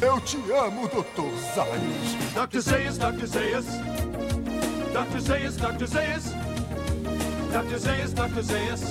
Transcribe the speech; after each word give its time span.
Eu 0.00 0.20
te 0.20 0.36
amo, 0.52 0.88
Dr. 0.88 1.30
Zayas. 1.54 2.34
Dr. 2.34 2.60
Zayas, 2.60 2.98
Dr. 2.98 3.26
Zayas. 3.26 3.66
Dr. 4.92 5.20
Zayas, 5.20 5.56
Dr. 5.56 5.86
Zayas. 5.86 6.24
Dr. 7.52 7.78
Zayas, 7.78 8.12
Dr. 8.12 8.42
Zayas. 8.42 8.82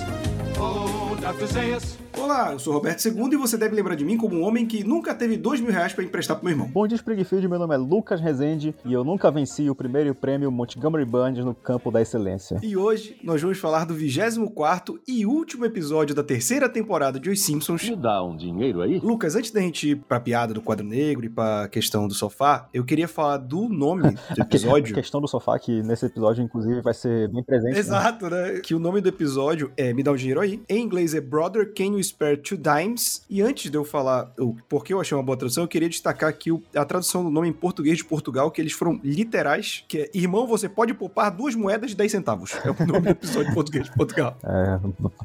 Oh, 0.58 1.16
Dr. 1.20 1.46
Zayas. 1.46 2.03
Olá, 2.24 2.52
eu 2.52 2.58
sou 2.58 2.72
Roberto 2.72 3.04
II 3.06 3.34
e 3.34 3.36
você 3.36 3.58
deve 3.58 3.76
lembrar 3.76 3.94
de 3.96 4.02
mim 4.02 4.16
como 4.16 4.34
um 4.36 4.44
homem 4.44 4.64
que 4.64 4.82
nunca 4.82 5.14
teve 5.14 5.36
dois 5.36 5.60
mil 5.60 5.70
reais 5.70 5.92
pra 5.92 6.02
emprestar 6.02 6.34
pro 6.38 6.46
meu 6.46 6.54
irmão. 6.54 6.66
Bom 6.72 6.88
dia, 6.88 6.96
Springfield. 6.96 7.46
Meu 7.46 7.58
nome 7.58 7.74
é 7.74 7.76
Lucas 7.76 8.18
Rezende 8.18 8.74
e 8.82 8.94
eu 8.94 9.04
nunca 9.04 9.30
venci 9.30 9.68
o 9.68 9.74
primeiro 9.74 10.14
prêmio 10.14 10.50
Montgomery 10.50 11.04
Burns 11.04 11.44
no 11.44 11.54
campo 11.54 11.90
da 11.90 12.00
excelência. 12.00 12.58
E 12.62 12.78
hoje 12.78 13.18
nós 13.22 13.42
vamos 13.42 13.58
falar 13.58 13.84
do 13.84 13.92
24 13.92 14.98
e 15.06 15.26
último 15.26 15.66
episódio 15.66 16.14
da 16.14 16.24
terceira 16.24 16.66
temporada 16.66 17.20
de 17.20 17.28
Os 17.28 17.42
Simpsons. 17.42 17.86
Me 17.90 17.94
dá 17.94 18.24
um 18.24 18.34
dinheiro 18.34 18.80
aí? 18.80 19.00
Lucas, 19.00 19.36
antes 19.36 19.50
da 19.50 19.60
gente 19.60 19.90
ir 19.90 19.96
pra 19.96 20.18
piada 20.18 20.54
do 20.54 20.62
quadro 20.62 20.86
negro 20.86 21.26
e 21.26 21.28
pra 21.28 21.68
questão 21.68 22.08
do 22.08 22.14
sofá, 22.14 22.70
eu 22.72 22.86
queria 22.86 23.06
falar 23.06 23.36
do 23.36 23.68
nome 23.68 24.12
do 24.34 24.40
episódio. 24.40 24.92
A 24.92 24.94
questão 24.94 25.20
do 25.20 25.28
sofá, 25.28 25.58
que 25.58 25.82
nesse 25.82 26.06
episódio, 26.06 26.42
inclusive, 26.42 26.80
vai 26.80 26.94
ser 26.94 27.28
bem 27.30 27.44
presente. 27.44 27.74
né? 27.74 27.78
Exato, 27.78 28.30
né? 28.30 28.60
Que 28.62 28.74
o 28.74 28.78
nome 28.78 29.02
do 29.02 29.10
episódio 29.10 29.70
é 29.76 29.92
Me 29.92 30.02
Dá 30.02 30.10
um 30.10 30.16
Dinheiro 30.16 30.40
Aí. 30.40 30.62
Em 30.70 30.80
inglês 30.82 31.14
é 31.14 31.20
Brother, 31.20 31.70
Can 31.74 31.84
You 31.84 32.13
Spare 32.14 32.36
Two 32.36 32.56
Dimes? 32.58 33.22
E 33.28 33.42
antes 33.42 33.70
de 33.70 33.76
eu 33.76 33.84
falar 33.84 34.32
o 34.38 34.54
porquê 34.68 34.92
eu 34.94 35.00
achei 35.00 35.16
uma 35.16 35.22
boa 35.22 35.36
tradução, 35.36 35.64
eu 35.64 35.68
queria 35.68 35.88
destacar 35.88 36.28
aqui 36.30 36.52
o- 36.52 36.62
a 36.74 36.84
tradução 36.84 37.24
do 37.24 37.30
nome 37.30 37.48
em 37.48 37.52
português 37.52 37.98
de 37.98 38.04
Portugal, 38.04 38.50
que 38.50 38.60
eles 38.60 38.72
foram 38.72 39.00
literais, 39.02 39.84
que 39.88 39.98
é 39.98 40.10
Irmão, 40.14 40.46
você 40.46 40.68
pode 40.68 40.94
poupar 40.94 41.30
duas 41.30 41.54
moedas 41.54 41.90
de 41.90 41.96
10 41.96 42.10
centavos. 42.12 42.52
É 42.64 42.70
o 42.70 42.86
nome 42.86 43.00
do 43.02 43.08
episódio 43.10 43.50
em 43.50 43.54
português 43.54 43.84
de 43.86 43.92
Portugal. 43.94 44.36
É, 44.44 44.78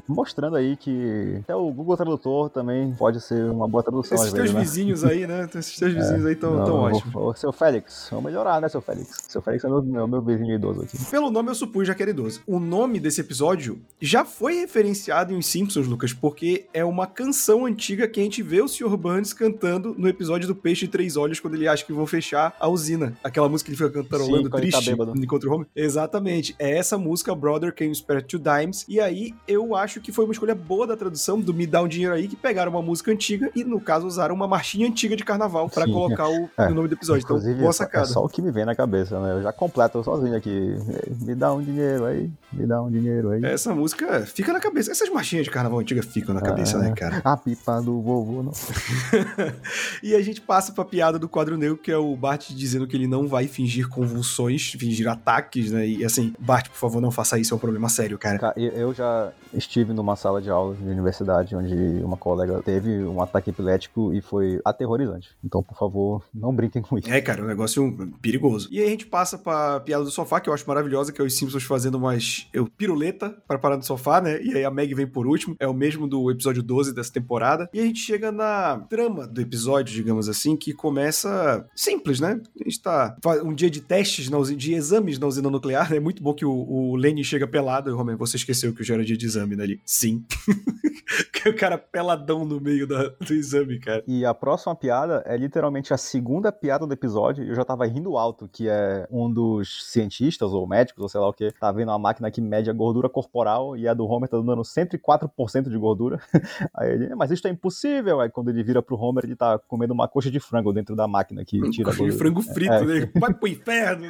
mostrando 0.08 0.56
aí 0.56 0.76
que 0.76 1.36
até 1.42 1.54
o 1.54 1.70
Google 1.70 1.96
Tradutor 1.96 2.50
também 2.50 2.92
pode 2.94 3.20
ser 3.20 3.44
uma 3.50 3.68
boa 3.68 3.82
tradução 3.82 4.16
Esses 4.16 4.32
teus 4.32 4.50
vezes, 4.50 4.54
né? 4.54 4.60
vizinhos 4.60 5.04
aí, 5.04 5.26
né? 5.26 5.48
Esses 5.54 5.76
teus 5.78 5.92
vizinhos 5.94 6.26
aí 6.26 6.32
estão 6.32 6.56
ótimos. 6.58 7.14
Ô, 7.14 7.34
seu 7.34 7.52
Félix, 7.52 8.08
vamos 8.10 8.24
melhorar, 8.26 8.60
né, 8.60 8.68
seu 8.68 8.80
Félix? 8.80 9.16
Seu 9.28 9.40
Félix 9.42 9.64
é 9.64 9.68
meu, 9.68 9.82
meu, 9.82 10.08
meu 10.08 10.22
vizinho 10.22 10.54
idoso 10.54 10.82
aqui. 10.82 10.98
Pelo 11.10 11.30
nome 11.30 11.50
eu 11.50 11.54
supus 11.54 11.86
já 11.86 11.94
que 11.94 12.02
era 12.02 12.10
idoso. 12.10 12.40
O 12.46 12.58
nome 12.58 12.98
desse 12.98 13.20
episódio 13.20 13.80
já 14.00 14.24
foi 14.24 14.54
referenciado 14.54 15.32
em 15.32 15.38
Os 15.38 15.46
Simpsons, 15.46 15.86
Lucas, 15.86 16.12
porque 16.12 16.66
é 16.72 16.84
uma 16.84 17.06
canção 17.06 17.66
antiga 17.66 18.06
que 18.08 18.20
a 18.20 18.22
gente 18.22 18.42
vê 18.42 18.60
o 18.62 18.68
Sr. 18.68 18.96
Burns 18.96 19.32
cantando 19.32 19.94
no 19.98 20.08
episódio 20.08 20.46
do 20.46 20.54
Peixe 20.54 20.86
de 20.86 20.88
Três 20.92 21.16
Olhos, 21.16 21.40
quando 21.40 21.54
ele 21.54 21.66
acha 21.68 21.84
que 21.84 21.92
vão 21.92 22.06
fechar 22.06 22.54
a 22.58 22.68
usina. 22.68 23.12
Aquela 23.24 23.48
música 23.48 23.66
que 23.66 23.72
ele 23.72 23.88
fica 23.88 24.02
cantarolando 24.02 24.44
Sim, 24.44 24.50
tá 24.50 24.56
triste 24.58 24.90
bêbado. 24.90 25.12
enquanto 25.16 25.44
o 25.44 25.52
Homer. 25.52 25.66
Exatamente. 25.74 26.54
É 26.58 26.76
essa 26.78 26.96
música, 26.96 27.34
Brother 27.34 27.74
Can 27.74 27.86
You 27.86 27.94
Spare 27.94 28.22
Two 28.22 28.40
Dimes. 28.40 28.84
E 28.88 29.00
aí 29.00 29.34
eu 29.48 29.74
acho 29.74 30.00
que 30.00 30.12
foi 30.12 30.24
uma 30.24 30.32
escolha 30.32 30.54
boa 30.54 30.86
da 30.86 30.96
tradução 30.96 31.40
do 31.40 31.52
Me 31.52 31.66
Dá 31.66 31.82
um 31.82 31.88
Dinheiro 31.88 32.14
Aí, 32.14 32.26
que 32.28 32.36
pegaram 32.36 32.70
uma 32.72 32.82
música 32.82 33.10
antiga 33.12 33.50
e, 33.54 33.62
no 33.64 33.80
caso, 33.80 34.06
usaram 34.06 34.34
uma 34.34 34.46
marchinha 34.48 34.86
antiga 34.88 35.14
de 35.16 35.24
carnaval 35.24 35.68
pra 35.68 35.84
Sim. 35.84 35.92
colocar 35.92 36.28
o, 36.28 36.48
É. 36.58 36.66
o 36.68 36.74
nome 36.74 36.88
do 36.88 36.94
episódio. 36.94 37.22
Então, 37.24 37.36
Inclusive, 37.36 37.58
boa 37.60 37.70
é 37.70 37.72
sacada. 37.72 38.04
É 38.04 38.08
só 38.08 38.24
o 38.24 38.28
que 38.28 38.40
me 38.42 38.50
vem 38.50 38.64
na 38.64 38.74
cabeça, 38.74 39.18
né? 39.20 39.32
Eu 39.32 39.42
já 39.42 39.52
completo 39.52 40.02
sozinho 40.02 40.36
aqui. 40.36 40.76
Me 41.20 41.34
dá 41.34 41.52
um 41.52 41.62
dinheiro 41.62 42.04
aí, 42.04 42.30
me 42.52 42.66
dá 42.66 42.82
um 42.82 42.90
dinheiro 42.90 43.30
aí. 43.30 43.44
Essa 43.44 43.74
música 43.74 44.20
fica 44.26 44.52
na 44.52 44.60
cabeça. 44.60 44.90
Essas 44.90 45.08
marchinhas 45.08 45.44
de 45.44 45.50
carnaval 45.50 45.78
antiga 45.80 46.02
ficam 46.02 46.34
na 46.34 46.40
cabeça, 46.40 46.59
Ah. 46.76 46.78
né, 46.78 46.92
cara? 46.94 47.20
A 47.24 47.36
pipa 47.36 47.80
do 47.80 48.00
vovô, 48.00 48.42
não. 48.42 48.52
e 50.02 50.14
a 50.14 50.22
gente 50.22 50.40
passa 50.40 50.72
pra 50.72 50.84
piada 50.84 51.18
do 51.18 51.28
quadro 51.28 51.56
negro, 51.56 51.76
que 51.76 51.90
é 51.90 51.96
o 51.96 52.14
Bart 52.16 52.50
dizendo 52.50 52.86
que 52.86 52.96
ele 52.96 53.06
não 53.06 53.26
vai 53.26 53.46
fingir 53.46 53.88
convulsões, 53.88 54.72
fingir 54.72 55.08
ataques, 55.08 55.70
né? 55.70 55.86
E 55.86 56.04
assim, 56.04 56.32
Bart, 56.38 56.68
por 56.68 56.76
favor, 56.76 57.00
não 57.00 57.10
faça 57.10 57.38
isso, 57.38 57.54
é 57.54 57.56
um 57.56 57.60
problema 57.60 57.88
sério, 57.88 58.18
cara. 58.18 58.52
Eu- 58.56 58.90
já 58.90 59.30
estive 59.54 59.92
numa 59.92 60.16
sala 60.16 60.42
de 60.42 60.50
aula 60.50 60.74
de 60.74 60.82
universidade 60.82 61.54
onde 61.54 61.74
uma 62.02 62.16
colega 62.16 62.60
teve 62.62 63.04
um 63.04 63.22
ataque 63.22 63.50
epilético 63.50 64.12
e 64.12 64.20
foi 64.20 64.60
aterrorizante. 64.64 65.28
Então, 65.44 65.62
por 65.62 65.76
favor, 65.78 66.24
não 66.34 66.52
brinquem 66.52 66.82
com 66.82 66.98
isso. 66.98 67.08
É, 67.08 67.20
cara, 67.20 67.40
é 67.40 67.44
um 67.44 67.46
negócio 67.46 68.10
perigoso. 68.20 68.68
E 68.70 68.80
aí 68.80 68.86
a 68.86 68.90
gente 68.90 69.06
passa 69.06 69.38
pra 69.38 69.78
piada 69.78 70.02
do 70.02 70.10
sofá, 70.10 70.40
que 70.40 70.50
eu 70.50 70.54
acho 70.54 70.66
maravilhosa, 70.66 71.12
que 71.12 71.20
é 71.20 71.24
os 71.24 71.36
Simpsons 71.36 71.62
fazendo 71.62 71.94
umas 71.98 72.48
eu, 72.52 72.66
piruleta 72.66 73.30
pra 73.46 73.58
parar 73.60 73.76
no 73.76 73.82
sofá, 73.84 74.20
né? 74.20 74.42
E 74.42 74.56
aí 74.56 74.64
a 74.64 74.70
Meg 74.70 74.92
vem 74.92 75.06
por 75.06 75.24
último. 75.26 75.54
É 75.60 75.68
o 75.68 75.74
mesmo 75.74 76.08
do 76.08 76.30
episódio 76.32 76.49
12 76.62 76.94
dessa 76.94 77.12
temporada. 77.12 77.68
E 77.72 77.80
a 77.80 77.84
gente 77.84 78.00
chega 78.00 78.30
na 78.32 78.78
trama 78.88 79.26
do 79.26 79.40
episódio, 79.40 79.94
digamos 79.94 80.28
assim, 80.28 80.56
que 80.56 80.72
começa 80.72 81.66
simples, 81.74 82.20
né? 82.20 82.40
A 82.60 82.64
gente 82.64 82.82
tá 82.82 83.16
um 83.44 83.54
dia 83.54 83.70
de 83.70 83.80
testes, 83.80 84.28
na 84.28 84.38
usina, 84.38 84.58
de 84.58 84.74
exames 84.74 85.18
na 85.18 85.26
usina 85.26 85.48
nuclear, 85.50 85.90
né? 85.90 85.96
É 85.96 86.00
muito 86.00 86.22
bom 86.22 86.34
que 86.34 86.44
o, 86.44 86.50
o 86.52 86.96
Lenny 86.96 87.22
chega 87.24 87.46
pelado. 87.46 87.96
Homer, 87.96 88.16
você 88.16 88.36
esqueceu 88.36 88.72
que 88.74 88.80
hoje 88.82 88.92
era 88.92 89.04
dia 89.04 89.16
de 89.16 89.26
exame, 89.26 89.56
né? 89.56 89.66
Sim. 89.84 90.24
que 91.32 91.48
o 91.48 91.56
cara 91.56 91.76
peladão 91.78 92.44
no 92.44 92.60
meio 92.60 92.86
da- 92.86 93.08
do 93.08 93.32
exame, 93.34 93.78
cara. 93.78 94.02
E 94.06 94.24
a 94.24 94.32
próxima 94.34 94.74
piada 94.74 95.22
é 95.26 95.36
literalmente 95.36 95.92
a 95.92 95.96
segunda 95.96 96.50
piada 96.52 96.86
do 96.86 96.92
episódio. 96.92 97.44
Eu 97.44 97.54
já 97.54 97.64
tava 97.64 97.86
rindo 97.86 98.16
alto, 98.16 98.48
que 98.48 98.68
é 98.68 99.06
um 99.10 99.30
dos 99.32 99.90
cientistas 99.90 100.52
ou 100.52 100.66
médicos, 100.66 101.02
ou 101.02 101.08
sei 101.08 101.20
lá 101.20 101.28
o 101.28 101.32
que, 101.32 101.50
tá 101.52 101.70
vendo 101.72 101.88
uma 101.90 101.98
máquina 101.98 102.30
que 102.30 102.40
mede 102.40 102.70
a 102.70 102.72
gordura 102.72 103.08
corporal 103.08 103.76
e 103.76 103.86
a 103.88 103.94
do 103.94 104.06
Homer 104.06 104.28
tá 104.28 104.36
dando 104.36 104.62
104% 104.62 105.68
de 105.68 105.78
gordura. 105.78 106.20
Aí 106.74 106.90
ele, 106.92 107.14
mas 107.14 107.30
isso 107.30 107.46
é 107.46 107.50
impossível. 107.50 108.20
Aí 108.20 108.28
quando 108.30 108.48
ele 108.50 108.62
vira 108.62 108.82
pro 108.82 108.96
Homer, 108.96 109.24
ele 109.24 109.36
tá 109.36 109.58
comendo 109.58 109.92
uma 109.94 110.08
coxa 110.08 110.30
de 110.30 110.40
frango 110.40 110.72
dentro 110.72 110.94
da 110.96 111.06
máquina 111.08 111.44
que 111.44 111.58
tira 111.70 111.88
a 111.90 111.92
Aquele 111.92 112.10
gordura. 112.10 112.18
frango 112.18 112.42
frito, 112.54 112.72
É. 112.72 112.84
né? 112.84 113.10
Vai 113.18 113.32
pro 113.34 113.48
inferno. 113.48 114.06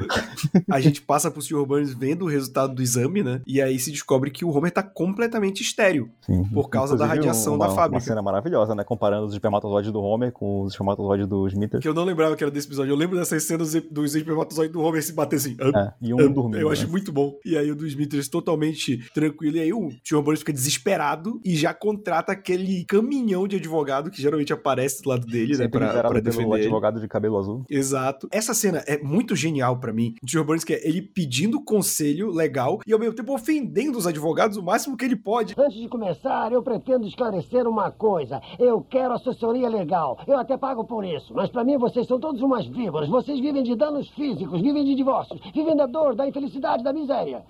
a 0.70 0.80
gente 0.80 1.02
passa 1.02 1.30
pro 1.30 1.42
Sr. 1.42 1.64
Burns 1.66 1.92
vendo 1.94 2.24
o 2.24 2.28
resultado 2.28 2.74
do 2.74 2.82
exame, 2.82 3.22
né? 3.22 3.40
E 3.46 3.60
aí 3.60 3.78
se 3.78 3.90
descobre 3.90 4.30
que 4.30 4.44
o 4.44 4.50
Homer 4.50 4.70
tá 4.70 4.82
completamente 4.82 5.62
estéreo. 5.62 6.10
Sim. 6.22 6.44
Por 6.52 6.68
causa 6.68 6.96
da 6.96 7.04
Inclusive, 7.04 7.26
radiação 7.28 7.54
uma, 7.54 7.66
da 7.68 7.74
fábrica. 7.74 7.94
Uma 7.96 8.00
cena 8.00 8.22
maravilhosa, 8.22 8.74
né? 8.74 8.84
Comparando 8.84 9.26
os 9.26 9.32
espermatozoides 9.32 9.90
do 9.92 10.00
Homer 10.00 10.32
com 10.32 10.62
os 10.62 10.72
espermatozoides 10.72 11.26
do 11.26 11.46
Smithers. 11.48 11.82
Que 11.82 11.88
eu 11.88 11.94
não 11.94 12.04
lembrava 12.04 12.36
que 12.36 12.42
era 12.44 12.50
desse 12.50 12.66
episódio. 12.66 12.90
Eu 12.92 12.96
lembro 12.96 13.18
dessas 13.18 13.42
cenas 13.44 13.72
dos 13.90 14.14
espermatozoides 14.14 14.72
do 14.72 14.80
Homer 14.80 15.02
se 15.02 15.12
bater 15.12 15.36
assim. 15.36 15.56
"Ah, 15.60 15.94
É, 16.02 16.06
e 16.08 16.14
um 16.14 16.18
ah", 16.18 16.28
dormindo. 16.28 16.58
Eu 16.58 16.66
né? 16.68 16.72
acho 16.72 16.88
muito 16.88 17.12
bom. 17.12 17.34
E 17.44 17.56
aí 17.56 17.70
o 17.70 17.74
do 17.76 17.86
Smithers 17.86 18.28
totalmente 18.28 18.98
tranquilo. 19.12 19.56
E 19.56 19.60
aí 19.60 19.72
o 19.72 19.90
Sr. 20.04 20.22
Burns 20.22 20.40
fica 20.40 20.52
desesperado 20.52 21.40
e 21.44 21.56
já 21.56 21.72
contrata 21.74 22.19
aquele 22.28 22.84
caminhão 22.84 23.46
de 23.48 23.56
advogado 23.56 24.10
que 24.10 24.20
geralmente 24.20 24.52
aparece 24.52 25.02
do 25.02 25.08
lado 25.08 25.26
dele, 25.26 25.52
né? 25.52 25.54
Sempre 25.56 25.78
Pra, 25.78 25.86
liderado 25.88 26.12
pra 26.14 26.22
pelo 26.22 26.24
defender 26.36 26.54
ele. 26.56 26.62
advogado 26.64 27.00
de 27.00 27.08
cabelo 27.08 27.38
azul. 27.38 27.64
Exato. 27.70 28.28
Essa 28.30 28.52
cena 28.54 28.82
é 28.86 28.98
muito 29.02 29.34
genial 29.34 29.78
pra 29.78 29.92
mim. 29.92 30.14
O 30.22 30.28
Sr. 30.28 30.44
Burns 30.44 30.64
que 30.64 30.74
é 30.74 30.86
ele 30.88 31.00
pedindo 31.02 31.62
conselho 31.62 32.30
legal 32.30 32.80
e 32.86 32.92
ao 32.92 32.98
mesmo 32.98 33.14
tempo 33.14 33.32
ofendendo 33.34 33.96
os 33.98 34.06
advogados 34.06 34.56
o 34.56 34.62
máximo 34.62 34.96
que 34.96 35.04
ele 35.04 35.16
pode. 35.16 35.54
Antes 35.58 35.80
de 35.80 35.88
começar, 35.88 36.52
eu 36.52 36.62
pretendo 36.62 37.06
esclarecer 37.06 37.66
uma 37.66 37.90
coisa. 37.90 38.40
Eu 38.58 38.80
quero 38.82 39.14
assessoria 39.14 39.68
legal. 39.68 40.18
Eu 40.26 40.36
até 40.38 40.56
pago 40.56 40.84
por 40.84 41.04
isso. 41.04 41.32
Mas 41.34 41.50
pra 41.50 41.64
mim, 41.64 41.78
vocês 41.78 42.06
são 42.06 42.18
todos 42.20 42.42
umas 42.42 42.66
víboras. 42.66 43.08
Vocês 43.08 43.40
vivem 43.40 43.62
de 43.62 43.74
danos 43.76 44.08
físicos, 44.10 44.60
vivem 44.60 44.84
de 44.84 44.94
divórcios, 44.94 45.40
vivem 45.54 45.76
da 45.76 45.86
dor, 45.86 46.14
da 46.14 46.26
infelicidade, 46.26 46.82
da 46.82 46.92
miséria. 46.92 47.42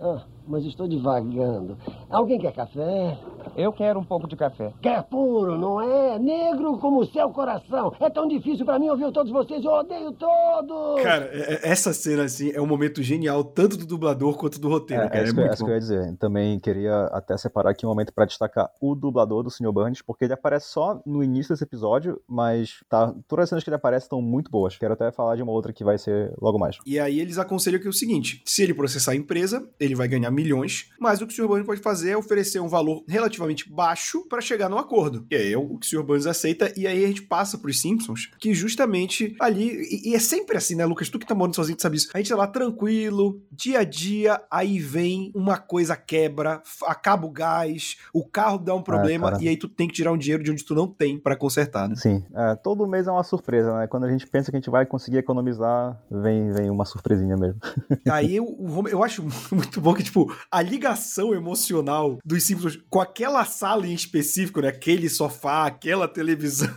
Ah, 0.00 0.24
mas 0.46 0.64
estou 0.64 0.86
divagando. 0.88 1.76
Alguém 2.10 2.38
quer 2.38 2.52
café? 2.52 3.18
Eu 3.56 3.72
quero 3.72 3.98
um 4.00 4.04
pouco 4.04 4.26
de 4.28 4.36
café. 4.36 4.72
Quer 4.80 5.02
puro, 5.04 5.58
não 5.58 5.80
é? 5.80 6.18
Negro 6.18 6.78
como 6.78 7.00
o 7.00 7.06
seu 7.06 7.28
coração. 7.30 7.92
É 8.00 8.08
tão 8.08 8.26
difícil 8.28 8.64
pra 8.64 8.78
mim 8.78 8.88
ouvir 8.88 9.10
todos 9.12 9.30
vocês. 9.32 9.64
Eu 9.64 9.72
odeio 9.72 10.12
todos. 10.12 11.02
Cara, 11.02 11.24
é- 11.32 11.54
é- 11.54 11.60
essa 11.70 11.92
cena, 11.92 12.24
assim, 12.24 12.50
é 12.52 12.60
um 12.60 12.66
momento 12.66 13.02
genial, 13.02 13.42
tanto 13.44 13.76
do 13.76 13.86
dublador 13.86 14.36
quanto 14.36 14.60
do 14.60 14.68
roteiro, 14.68 15.02
É, 15.04 15.08
cara. 15.08 15.18
é 15.18 15.22
É, 15.22 15.24
isso, 15.24 15.34
que, 15.34 15.40
é 15.40 15.42
muito 15.44 15.54
isso 15.54 15.62
bom. 15.62 15.66
que 15.66 15.70
eu 15.70 15.74
ia 15.74 15.80
dizer. 15.80 16.16
Também 16.18 16.58
queria 16.58 17.04
até 17.12 17.36
separar 17.36 17.70
aqui 17.70 17.84
um 17.84 17.88
momento 17.90 18.12
pra 18.12 18.24
destacar 18.24 18.70
o 18.80 18.94
dublador 18.94 19.42
do 19.42 19.50
Sr. 19.50 19.72
Burns, 19.72 20.02
porque 20.02 20.24
ele 20.24 20.32
aparece 20.34 20.68
só 20.68 21.00
no 21.04 21.22
início 21.22 21.52
desse 21.52 21.64
episódio, 21.64 22.20
mas 22.28 22.82
tá, 22.88 23.14
todas 23.28 23.44
as 23.44 23.48
cenas 23.50 23.64
que 23.64 23.70
ele 23.70 23.76
aparece 23.76 24.06
estão 24.06 24.22
muito 24.22 24.50
boas. 24.50 24.76
Quero 24.78 24.94
até 24.94 25.10
falar 25.12 25.36
de 25.36 25.42
uma 25.42 25.52
outra 25.52 25.72
que 25.72 25.84
vai 25.84 25.98
ser 25.98 26.32
logo 26.40 26.58
mais. 26.58 26.78
E 26.86 26.98
aí 26.98 27.20
eles 27.20 27.38
aconselham 27.38 27.80
que 27.80 27.86
é 27.86 27.90
o 27.90 27.92
seguinte: 27.92 28.42
se 28.46 28.62
ele 28.62 28.74
processar 28.74 29.12
a 29.12 29.16
empresa, 29.16 29.66
ele 29.78 29.94
vai 29.94 30.08
ganhar 30.08 30.30
milhões, 30.32 30.90
mas 30.98 31.20
o 31.20 31.26
que 31.26 31.32
o 31.32 31.36
Sr. 31.36 31.48
Burns 31.48 31.66
pode 31.66 31.80
fazer 31.80 32.10
é 32.10 32.16
oferecer 32.16 32.60
um 32.60 32.68
valor 32.68 33.04
relativamente 33.06 33.70
baixo 33.70 34.26
pra 34.28 34.40
chegar 34.40 34.68
num 34.68 34.78
acordo. 34.78 35.26
E 35.30 35.36
aí 35.36 35.52
é 35.52 35.58
o 35.58 35.78
que 35.78 35.86
o 35.86 35.88
Sr. 35.88 36.02
Burns 36.02 36.26
aceita, 36.26 36.72
e 36.76 36.86
aí 36.86 37.04
a 37.04 37.08
gente 37.08 37.22
passa 37.22 37.58
pros 37.58 37.80
Simpsons, 37.80 38.30
que 38.38 38.54
justamente 38.54 39.34
ali, 39.40 39.70
e, 39.90 40.10
e 40.10 40.14
é 40.14 40.18
sempre 40.18 40.56
assim, 40.56 40.74
né, 40.74 40.84
Lucas? 40.84 41.08
Tu 41.08 41.18
que 41.18 41.26
tá 41.26 41.34
morando 41.34 41.54
sozinho, 41.54 41.76
tu 41.76 41.82
sabe 41.82 41.96
isso. 41.96 42.10
A 42.14 42.18
gente 42.18 42.30
tá 42.30 42.36
lá 42.36 42.46
tranquilo, 42.46 43.40
dia 43.50 43.80
a 43.80 43.84
dia, 43.84 44.40
aí 44.50 44.78
vem 44.78 45.30
uma 45.34 45.58
coisa 45.58 45.96
quebra, 45.96 46.62
acaba 46.86 47.26
o 47.26 47.30
gás, 47.30 47.96
o 48.12 48.24
carro 48.24 48.58
dá 48.58 48.74
um 48.74 48.82
problema, 48.82 49.30
cara. 49.32 49.42
e 49.42 49.48
aí 49.48 49.56
tu 49.56 49.68
tem 49.68 49.88
que 49.88 49.94
tirar 49.94 50.12
um 50.12 50.18
dinheiro 50.18 50.42
de 50.42 50.50
onde 50.50 50.64
tu 50.64 50.74
não 50.74 50.86
tem 50.86 51.18
pra 51.18 51.36
consertar, 51.36 51.88
né? 51.88 51.96
Sim, 51.96 52.24
é, 52.34 52.54
todo 52.56 52.86
mês 52.86 53.06
é 53.06 53.10
uma 53.10 53.24
surpresa, 53.24 53.76
né? 53.76 53.86
Quando 53.86 54.04
a 54.04 54.10
gente 54.10 54.26
pensa 54.26 54.50
que 54.50 54.56
a 54.56 54.60
gente 54.60 54.70
vai 54.70 54.86
conseguir 54.86 55.18
economizar, 55.18 56.00
vem, 56.10 56.52
vem 56.52 56.70
uma 56.70 56.84
surpresinha 56.84 57.36
mesmo. 57.36 57.60
Aí 58.10 58.38
Homer, 58.40 58.92
eu 58.92 59.02
acho 59.02 59.24
muito 59.52 59.80
bom 59.80 59.94
que, 59.94 60.02
tipo, 60.02 60.21
tipo, 60.26 60.44
a 60.50 60.62
ligação 60.62 61.34
emocional 61.34 62.18
dos 62.24 62.42
Simpsons 62.44 62.78
com 62.88 63.00
aquela 63.00 63.44
sala 63.44 63.86
em 63.86 63.94
específico, 63.94 64.60
né? 64.60 64.68
Aquele 64.68 65.08
sofá, 65.08 65.66
aquela 65.66 66.08
televisão, 66.08 66.68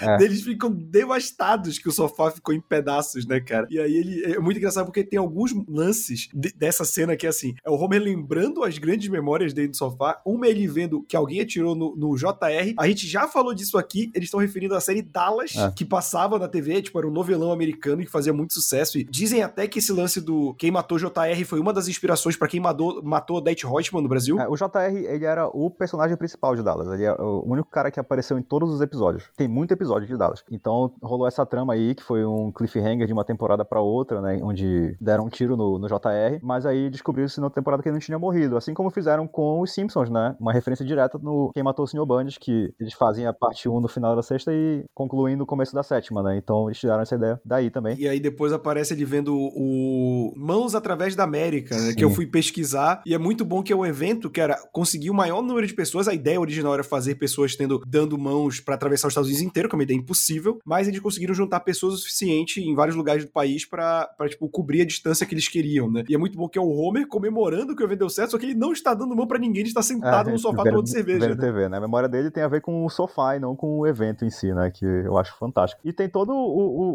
É. 0.00 0.22
eles 0.24 0.42
ficam 0.42 0.70
devastados 0.70 1.78
que 1.78 1.88
o 1.88 1.92
sofá 1.92 2.30
ficou 2.30 2.54
em 2.54 2.60
pedaços, 2.60 3.26
né, 3.26 3.40
cara? 3.40 3.66
E 3.70 3.78
aí 3.78 3.96
ele 3.96 4.24
é 4.24 4.38
muito 4.38 4.56
engraçado 4.58 4.86
porque 4.86 5.04
tem 5.04 5.18
alguns 5.18 5.52
lances 5.68 6.28
de- 6.34 6.52
dessa 6.52 6.84
cena 6.84 7.16
que, 7.16 7.26
assim, 7.26 7.54
é 7.64 7.70
o 7.70 7.74
Homer 7.74 8.02
lembrando 8.02 8.62
as 8.64 8.76
grandes 8.78 9.08
memórias 9.08 9.52
dele 9.52 9.68
do 9.68 9.76
sofá, 9.76 10.20
uma 10.24 10.46
é 10.46 10.50
ele 10.50 10.66
vendo 10.66 11.02
que 11.02 11.16
alguém 11.16 11.40
atirou 11.40 11.74
no, 11.74 11.94
no 11.96 12.16
JR. 12.16 12.74
A 12.78 12.86
gente 12.88 13.06
já 13.06 13.26
falou 13.28 13.54
disso 13.54 13.78
aqui, 13.78 14.10
eles 14.14 14.26
estão 14.26 14.40
referindo 14.40 14.74
à 14.74 14.80
série 14.80 15.02
Dallas, 15.02 15.54
É. 15.56 15.70
que 15.70 15.84
passava 15.84 16.38
na 16.38 16.48
TV, 16.48 16.82
tipo, 16.82 16.98
era 16.98 17.06
um 17.08 17.10
novelão 17.12 17.52
americano 17.52 18.02
e 18.02 18.04
que 18.06 18.10
fazia 18.10 18.32
muito 18.32 18.54
sucesso. 18.54 18.98
E 18.98 19.04
dizem 19.04 19.42
até 19.42 19.66
que 19.66 19.78
esse 19.78 19.92
lance 19.92 20.20
do 20.20 20.54
quem 20.54 20.70
matou 20.70 20.98
JR 20.98 21.44
foi 21.46 21.60
uma 21.60 21.72
das 21.72 21.88
inspirações 21.88 22.36
pra 22.36 22.48
quem 22.48 22.60
matou, 22.60 22.85
matou 23.02 23.40
Date 23.40 23.66
Reutemann 23.66 24.02
no 24.02 24.08
Brasil. 24.08 24.38
É, 24.40 24.48
o 24.48 24.54
JR, 24.54 24.96
ele 25.08 25.24
era 25.24 25.46
o 25.48 25.70
personagem 25.70 26.16
principal 26.16 26.54
de 26.54 26.62
Dallas. 26.62 26.88
Ele 26.88 27.04
é 27.04 27.12
o 27.12 27.44
único 27.46 27.70
cara 27.70 27.90
que 27.90 28.00
apareceu 28.00 28.38
em 28.38 28.42
todos 28.42 28.72
os 28.72 28.80
episódios. 28.80 29.30
Tem 29.36 29.48
muito 29.48 29.72
episódio 29.72 30.06
de 30.06 30.16
Dallas. 30.16 30.44
Então 30.50 30.92
rolou 31.02 31.26
essa 31.26 31.44
trama 31.44 31.74
aí, 31.74 31.94
que 31.94 32.02
foi 32.02 32.24
um 32.24 32.52
cliffhanger 32.52 33.06
de 33.06 33.12
uma 33.12 33.24
temporada 33.24 33.64
pra 33.64 33.80
outra, 33.80 34.20
né? 34.20 34.38
Onde 34.42 34.96
deram 35.00 35.26
um 35.26 35.28
tiro 35.28 35.56
no, 35.56 35.78
no 35.78 35.86
JR. 35.86 36.38
Mas 36.42 36.66
aí 36.66 36.90
descobriu-se 36.90 37.40
na 37.40 37.50
temporada 37.50 37.82
que 37.82 37.88
ele 37.88 37.94
não 37.94 38.00
tinha 38.00 38.18
morrido. 38.18 38.56
Assim 38.56 38.74
como 38.74 38.90
fizeram 38.90 39.26
com 39.26 39.60
os 39.60 39.72
Simpsons, 39.72 40.10
né? 40.10 40.36
Uma 40.38 40.52
referência 40.52 40.84
direta 40.84 41.18
no 41.18 41.50
Quem 41.52 41.62
Matou 41.62 41.84
o 41.84 41.88
Sr. 41.88 42.04
Bundes, 42.06 42.38
que 42.38 42.72
eles 42.78 42.94
fazem 42.94 43.26
a 43.26 43.32
parte 43.32 43.68
1 43.68 43.80
no 43.80 43.88
final 43.88 44.14
da 44.14 44.22
sexta 44.22 44.52
e 44.52 44.84
concluindo 44.94 45.44
o 45.44 45.46
começo 45.46 45.74
da 45.74 45.82
sétima, 45.82 46.22
né? 46.22 46.36
Então 46.36 46.68
eles 46.68 46.78
tiraram 46.78 47.02
essa 47.02 47.14
ideia 47.14 47.40
daí 47.44 47.70
também. 47.70 47.96
E 47.98 48.08
aí 48.08 48.20
depois 48.20 48.52
aparece 48.52 48.94
ele 48.94 49.04
vendo 49.04 49.36
o 49.36 50.32
Mãos 50.36 50.74
através 50.74 51.14
da 51.14 51.24
América, 51.24 51.76
né? 51.76 51.94
Que 51.94 52.04
eu 52.04 52.10
fui 52.10 52.26
pesquisar. 52.26 52.75
E 53.06 53.14
é 53.14 53.18
muito 53.18 53.44
bom 53.44 53.62
que 53.62 53.72
é 53.72 53.76
um 53.76 53.84
evento 53.86 54.28
que 54.30 54.40
era 54.40 54.56
conseguir 54.72 55.10
o 55.10 55.14
maior 55.14 55.42
número 55.42 55.66
de 55.66 55.74
pessoas. 55.74 56.08
A 56.08 56.14
ideia 56.14 56.40
original 56.40 56.74
era 56.74 56.84
fazer 56.84 57.14
pessoas 57.16 57.54
tendo 57.56 57.80
dando 57.86 58.18
mãos 58.18 58.60
pra 58.60 58.74
atravessar 58.74 59.08
os 59.08 59.12
Estados 59.12 59.28
Unidos 59.28 59.46
inteiro, 59.46 59.68
que 59.68 59.74
é 59.74 59.78
uma 59.78 59.82
ideia 59.82 59.98
impossível. 59.98 60.58
Mas 60.64 60.88
eles 60.88 61.00
conseguiram 61.00 61.34
juntar 61.34 61.60
pessoas 61.60 61.94
o 61.94 61.98
suficiente 61.98 62.60
em 62.60 62.74
vários 62.74 62.96
lugares 62.96 63.24
do 63.24 63.30
país 63.30 63.64
pra, 63.64 64.06
pra 64.16 64.28
tipo, 64.28 64.48
cobrir 64.48 64.82
a 64.82 64.86
distância 64.86 65.26
que 65.26 65.34
eles 65.34 65.48
queriam, 65.48 65.90
né? 65.90 66.04
E 66.08 66.14
é 66.14 66.18
muito 66.18 66.36
bom 66.36 66.48
que 66.48 66.58
é 66.58 66.62
o 66.62 66.68
Homer 66.70 67.06
comemorando 67.06 67.74
que 67.74 67.82
o 67.82 67.86
evento 67.86 68.00
deu 68.00 68.08
certo, 68.10 68.30
só 68.32 68.38
que 68.38 68.46
ele 68.46 68.54
não 68.54 68.72
está 68.72 68.94
dando 68.94 69.14
mão 69.16 69.26
pra 69.26 69.38
ninguém, 69.38 69.60
ele 69.60 69.68
está 69.68 69.82
sentado 69.82 70.28
É, 70.28 70.32
no 70.32 70.38
sofá 70.38 70.62
tomando 70.64 70.86
cerveja. 70.88 71.28
Né? 71.28 71.34
TV, 71.36 71.68
né? 71.68 71.76
A 71.78 71.80
memória 71.80 72.08
dele 72.08 72.30
tem 72.30 72.42
a 72.42 72.48
ver 72.48 72.60
com 72.60 72.84
o 72.84 72.90
sofá 72.90 73.36
e 73.36 73.40
não 73.40 73.54
com 73.56 73.78
o 73.78 73.86
evento 73.86 74.24
em 74.24 74.30
si, 74.30 74.52
né? 74.52 74.70
Que 74.70 74.84
eu 74.84 75.16
acho 75.18 75.36
fantástico. 75.38 75.80
E 75.84 75.92
tem 75.92 76.08
todo 76.08 76.32
o, 76.32 76.36